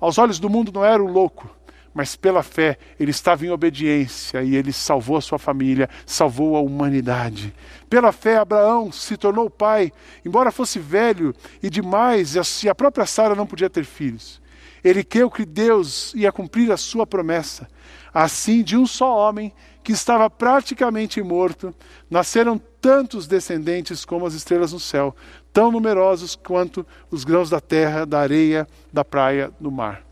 Aos 0.00 0.18
olhos 0.18 0.38
do 0.38 0.48
mundo, 0.48 0.72
Noé 0.72 0.92
era 0.92 1.02
um 1.02 1.10
louco, 1.10 1.48
mas 1.94 2.16
pela 2.16 2.42
fé 2.42 2.78
ele 2.98 3.10
estava 3.10 3.44
em 3.44 3.50
obediência 3.50 4.42
e 4.42 4.56
ele 4.56 4.72
salvou 4.72 5.16
a 5.16 5.20
sua 5.20 5.38
família, 5.38 5.88
salvou 6.06 6.56
a 6.56 6.60
humanidade. 6.60 7.54
Pela 7.88 8.12
fé, 8.12 8.36
Abraão 8.36 8.90
se 8.90 9.16
tornou 9.16 9.50
pai, 9.50 9.92
embora 10.24 10.50
fosse 10.50 10.78
velho 10.78 11.34
e 11.62 11.68
demais, 11.68 12.34
e 12.62 12.68
a 12.68 12.74
própria 12.74 13.06
Sara 13.06 13.34
não 13.34 13.46
podia 13.46 13.68
ter 13.68 13.84
filhos. 13.84 14.40
Ele 14.82 15.04
creu 15.04 15.30
que 15.30 15.44
Deus 15.44 16.12
ia 16.14 16.32
cumprir 16.32 16.72
a 16.72 16.76
sua 16.76 17.06
promessa. 17.06 17.68
Assim, 18.12 18.62
de 18.62 18.76
um 18.76 18.86
só 18.86 19.16
homem, 19.16 19.52
que 19.82 19.92
estava 19.92 20.28
praticamente 20.28 21.22
morto, 21.22 21.74
nasceram 22.10 22.60
tantos 22.80 23.26
descendentes 23.26 24.04
como 24.04 24.26
as 24.26 24.34
estrelas 24.34 24.72
no 24.72 24.80
céu, 24.80 25.14
tão 25.52 25.70
numerosos 25.70 26.34
quanto 26.36 26.86
os 27.10 27.24
grãos 27.24 27.50
da 27.50 27.60
terra, 27.60 28.04
da 28.04 28.20
areia, 28.20 28.66
da 28.92 29.04
praia, 29.04 29.52
do 29.60 29.70
mar. 29.70 30.04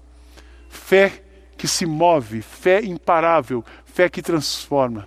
Fé 0.69 1.25
que 1.61 1.69
se 1.69 1.85
move, 1.85 2.41
fé 2.41 2.83
imparável, 2.83 3.63
fé 3.85 4.09
que 4.09 4.23
transforma. 4.23 5.07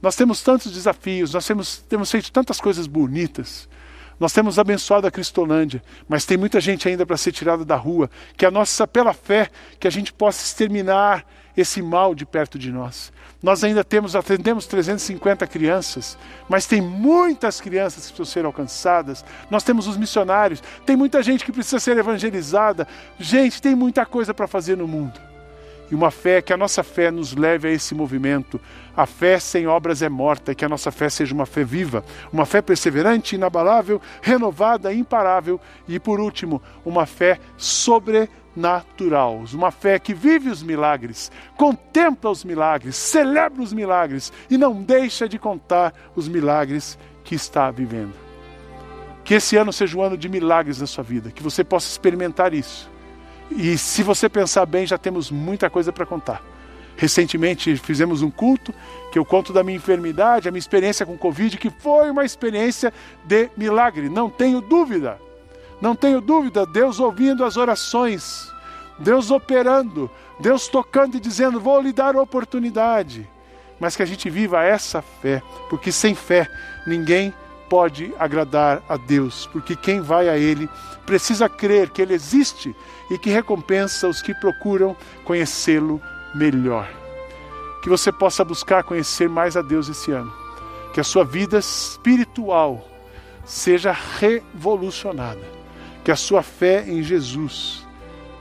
Nós 0.00 0.14
temos 0.14 0.40
tantos 0.40 0.70
desafios, 0.70 1.34
nós 1.34 1.44
temos, 1.44 1.78
temos 1.88 2.08
feito 2.08 2.30
tantas 2.30 2.60
coisas 2.60 2.86
bonitas, 2.86 3.68
nós 4.20 4.32
temos 4.32 4.60
abençoado 4.60 5.08
a 5.08 5.10
Cristolândia, 5.10 5.82
mas 6.08 6.24
tem 6.24 6.36
muita 6.36 6.60
gente 6.60 6.88
ainda 6.88 7.04
para 7.04 7.16
ser 7.16 7.32
tirada 7.32 7.64
da 7.64 7.74
rua. 7.74 8.08
Que 8.36 8.46
a 8.46 8.50
nossa, 8.50 8.86
pela 8.86 9.12
fé, 9.12 9.50
que 9.80 9.88
a 9.88 9.90
gente 9.90 10.12
possa 10.12 10.44
exterminar 10.44 11.26
esse 11.56 11.82
mal 11.82 12.14
de 12.14 12.24
perto 12.24 12.60
de 12.60 12.70
nós. 12.70 13.12
Nós 13.42 13.64
ainda 13.64 13.82
temos, 13.82 14.14
atendemos 14.14 14.68
350 14.68 15.48
crianças, 15.48 16.16
mas 16.48 16.64
tem 16.64 16.80
muitas 16.80 17.60
crianças 17.60 18.06
que 18.06 18.12
precisam 18.12 18.24
ser 18.24 18.44
alcançadas. 18.44 19.24
Nós 19.50 19.64
temos 19.64 19.88
os 19.88 19.96
missionários, 19.96 20.62
tem 20.86 20.94
muita 20.94 21.24
gente 21.24 21.44
que 21.44 21.50
precisa 21.50 21.80
ser 21.80 21.98
evangelizada. 21.98 22.86
Gente, 23.18 23.60
tem 23.60 23.74
muita 23.74 24.06
coisa 24.06 24.32
para 24.32 24.46
fazer 24.46 24.76
no 24.76 24.86
mundo 24.86 25.26
e 25.90 25.94
uma 25.94 26.10
fé 26.10 26.42
que 26.42 26.52
a 26.52 26.56
nossa 26.56 26.82
fé 26.82 27.10
nos 27.10 27.34
leve 27.34 27.68
a 27.68 27.70
esse 27.70 27.94
movimento. 27.94 28.60
A 28.96 29.06
fé 29.06 29.38
sem 29.38 29.66
obras 29.66 30.02
é 30.02 30.08
morta, 30.08 30.54
que 30.54 30.64
a 30.64 30.68
nossa 30.68 30.90
fé 30.90 31.08
seja 31.08 31.34
uma 31.34 31.46
fé 31.46 31.64
viva, 31.64 32.04
uma 32.32 32.44
fé 32.44 32.60
perseverante, 32.60 33.36
inabalável, 33.36 34.00
renovada, 34.20 34.92
imparável 34.92 35.60
e 35.86 35.98
por 35.98 36.20
último, 36.20 36.60
uma 36.84 37.06
fé 37.06 37.38
sobrenatural, 37.56 39.44
uma 39.52 39.70
fé 39.70 39.98
que 39.98 40.12
vive 40.12 40.50
os 40.50 40.62
milagres, 40.62 41.30
contempla 41.56 42.30
os 42.30 42.44
milagres, 42.44 42.96
celebra 42.96 43.62
os 43.62 43.72
milagres 43.72 44.32
e 44.50 44.58
não 44.58 44.82
deixa 44.82 45.28
de 45.28 45.38
contar 45.38 45.94
os 46.16 46.28
milagres 46.28 46.98
que 47.24 47.34
está 47.34 47.70
vivendo. 47.70 48.14
Que 49.24 49.34
esse 49.34 49.56
ano 49.56 49.72
seja 49.72 49.96
um 49.96 50.02
ano 50.02 50.16
de 50.16 50.28
milagres 50.28 50.80
na 50.80 50.86
sua 50.86 51.04
vida, 51.04 51.30
que 51.30 51.42
você 51.42 51.62
possa 51.62 51.86
experimentar 51.86 52.52
isso 52.52 52.90
e 53.50 53.76
se 53.78 54.02
você 54.02 54.28
pensar 54.28 54.66
bem, 54.66 54.86
já 54.86 54.98
temos 54.98 55.30
muita 55.30 55.70
coisa 55.70 55.92
para 55.92 56.06
contar. 56.06 56.42
Recentemente 56.96 57.76
fizemos 57.76 58.22
um 58.22 58.30
culto 58.30 58.74
que 59.12 59.18
eu 59.18 59.24
conto 59.24 59.52
da 59.52 59.62
minha 59.62 59.76
enfermidade, 59.76 60.48
a 60.48 60.50
minha 60.50 60.58
experiência 60.58 61.06
com 61.06 61.16
Covid, 61.16 61.56
que 61.56 61.70
foi 61.70 62.10
uma 62.10 62.24
experiência 62.24 62.92
de 63.24 63.48
milagre, 63.56 64.08
não 64.08 64.28
tenho 64.28 64.60
dúvida. 64.60 65.18
Não 65.80 65.94
tenho 65.94 66.20
dúvida, 66.20 66.66
Deus 66.66 66.98
ouvindo 66.98 67.44
as 67.44 67.56
orações, 67.56 68.52
Deus 68.98 69.30
operando, 69.30 70.10
Deus 70.40 70.66
tocando 70.66 71.16
e 71.16 71.20
dizendo: 71.20 71.60
Vou 71.60 71.80
lhe 71.80 71.92
dar 71.92 72.16
oportunidade. 72.16 73.28
Mas 73.78 73.94
que 73.94 74.02
a 74.02 74.06
gente 74.06 74.28
viva 74.28 74.64
essa 74.64 75.00
fé, 75.00 75.40
porque 75.70 75.92
sem 75.92 76.16
fé 76.16 76.48
ninguém 76.84 77.32
pode 77.68 78.12
agradar 78.18 78.82
a 78.88 78.96
Deus, 78.96 79.48
porque 79.52 79.76
quem 79.76 80.00
vai 80.00 80.28
a 80.28 80.36
Ele 80.36 80.68
precisa 81.06 81.48
crer 81.48 81.90
que 81.90 82.02
Ele 82.02 82.14
existe 82.14 82.74
e 83.10 83.18
que 83.18 83.30
recompensa 83.30 84.08
os 84.08 84.22
que 84.22 84.34
procuram 84.34 84.96
conhecê-lo 85.24 86.00
melhor. 86.34 86.88
Que 87.82 87.88
você 87.88 88.10
possa 88.10 88.44
buscar 88.44 88.82
conhecer 88.82 89.28
mais 89.28 89.56
a 89.56 89.62
Deus 89.62 89.88
esse 89.88 90.10
ano. 90.10 90.32
Que 90.92 91.00
a 91.00 91.04
sua 91.04 91.24
vida 91.24 91.58
espiritual 91.58 92.86
seja 93.44 93.92
revolucionada. 93.92 95.42
Que 96.04 96.10
a 96.10 96.16
sua 96.16 96.42
fé 96.42 96.84
em 96.86 97.02
Jesus 97.02 97.86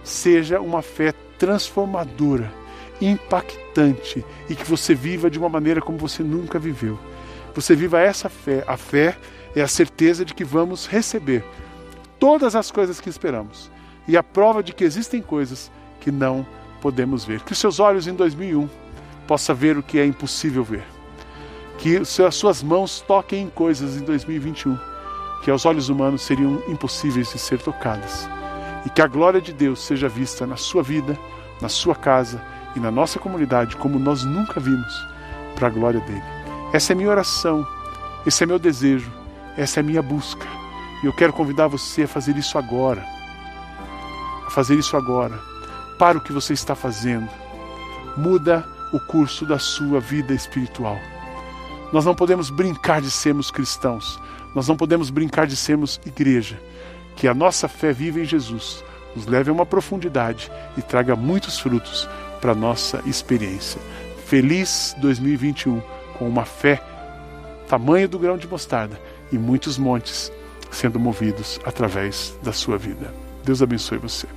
seja 0.03 0.59
uma 0.59 0.81
fé 0.81 1.13
transformadora, 1.37 2.51
impactante 2.99 4.25
e 4.49 4.55
que 4.55 4.63
você 4.63 4.95
viva 4.95 5.29
de 5.29 5.37
uma 5.37 5.49
maneira 5.49 5.81
como 5.81 5.97
você 5.97 6.23
nunca 6.23 6.57
viveu. 6.57 6.97
Você 7.57 7.75
viva 7.75 7.99
essa 7.99 8.29
fé. 8.29 8.63
A 8.67 8.77
fé 8.77 9.17
é 9.55 9.63
a 9.63 9.67
certeza 9.67 10.23
de 10.23 10.35
que 10.35 10.43
vamos 10.43 10.85
receber 10.85 11.43
todas 12.19 12.55
as 12.55 12.69
coisas 12.69 13.01
que 13.01 13.09
esperamos 13.09 13.71
e 14.07 14.15
a 14.15 14.21
prova 14.21 14.61
de 14.61 14.71
que 14.71 14.83
existem 14.83 15.23
coisas 15.23 15.71
que 15.99 16.11
não 16.11 16.45
podemos 16.79 17.25
ver. 17.25 17.39
Que 17.39 17.53
os 17.53 17.57
seus 17.57 17.79
olhos 17.79 18.05
em 18.05 18.13
2001 18.13 18.69
possa 19.25 19.55
ver 19.55 19.75
o 19.75 19.81
que 19.81 19.97
é 19.97 20.05
impossível 20.05 20.63
ver. 20.63 20.83
Que 21.79 21.97
as 21.97 22.35
suas 22.35 22.61
mãos 22.61 23.01
toquem 23.01 23.45
em 23.45 23.49
coisas 23.49 23.97
em 23.97 24.05
2021 24.05 24.77
que 25.43 25.49
aos 25.49 25.65
olhos 25.65 25.89
humanos 25.89 26.21
seriam 26.21 26.61
impossíveis 26.67 27.31
de 27.31 27.39
ser 27.39 27.59
tocadas. 27.59 28.29
E 28.85 28.89
que 28.91 29.01
a 29.01 29.07
glória 29.07 29.41
de 29.41 29.51
Deus 29.51 29.81
seja 29.81 30.07
vista 30.07 30.45
na 30.45 30.57
sua 30.57 30.83
vida, 30.83 31.17
na 31.59 31.69
sua 31.69 31.95
casa 31.95 32.39
e 32.75 32.79
na 32.79 32.91
nossa 32.91 33.17
comunidade 33.17 33.75
como 33.77 33.97
nós 33.97 34.23
nunca 34.23 34.59
vimos, 34.59 34.93
para 35.55 35.69
a 35.69 35.71
glória 35.71 36.01
dele. 36.01 36.36
Essa 36.73 36.93
é 36.93 36.95
minha 36.95 37.09
oração, 37.09 37.65
esse 38.25 38.43
é 38.43 38.47
meu 38.47 38.59
desejo, 38.59 39.11
essa 39.57 39.79
é 39.79 39.83
minha 39.83 40.01
busca. 40.01 40.45
E 41.03 41.05
eu 41.05 41.13
quero 41.13 41.33
convidar 41.33 41.67
você 41.67 42.03
a 42.03 42.07
fazer 42.07 42.35
isso 42.37 42.57
agora 42.57 43.17
a 44.47 44.49
fazer 44.49 44.75
isso 44.75 44.95
agora. 44.95 45.37
Para 45.99 46.17
o 46.17 46.21
que 46.21 46.31
você 46.31 46.53
está 46.53 46.73
fazendo. 46.73 47.29
Muda 48.15 48.65
o 48.93 48.99
curso 48.99 49.45
da 49.45 49.59
sua 49.59 49.99
vida 49.99 50.33
espiritual. 50.33 50.97
Nós 51.91 52.05
não 52.05 52.15
podemos 52.15 52.49
brincar 52.49 53.01
de 53.01 53.11
sermos 53.11 53.51
cristãos. 53.51 54.19
Nós 54.55 54.67
não 54.67 54.77
podemos 54.77 55.09
brincar 55.09 55.45
de 55.45 55.55
sermos 55.55 55.99
igreja. 56.05 56.59
Que 57.15 57.27
a 57.27 57.33
nossa 57.33 57.67
fé 57.67 57.91
viva 57.91 58.19
em 58.19 58.25
Jesus 58.25 58.83
nos 59.15 59.25
leve 59.25 59.49
a 59.49 59.53
uma 59.53 59.65
profundidade 59.65 60.51
e 60.77 60.81
traga 60.81 61.15
muitos 61.15 61.59
frutos 61.59 62.07
para 62.39 62.53
a 62.53 62.55
nossa 62.55 63.01
experiência. 63.05 63.81
Feliz 64.25 64.95
2021 64.99 65.81
com 66.17 66.27
uma 66.27 66.45
fé 66.45 66.81
tamanho 67.67 68.07
do 68.07 68.19
grão 68.19 68.37
de 68.37 68.47
mostarda 68.47 68.99
e 69.31 69.37
muitos 69.37 69.77
montes 69.77 70.31
sendo 70.71 70.99
movidos 70.99 71.59
através 71.65 72.37
da 72.43 72.53
sua 72.53 72.77
vida. 72.77 73.13
Deus 73.43 73.61
abençoe 73.61 73.97
você. 73.97 74.27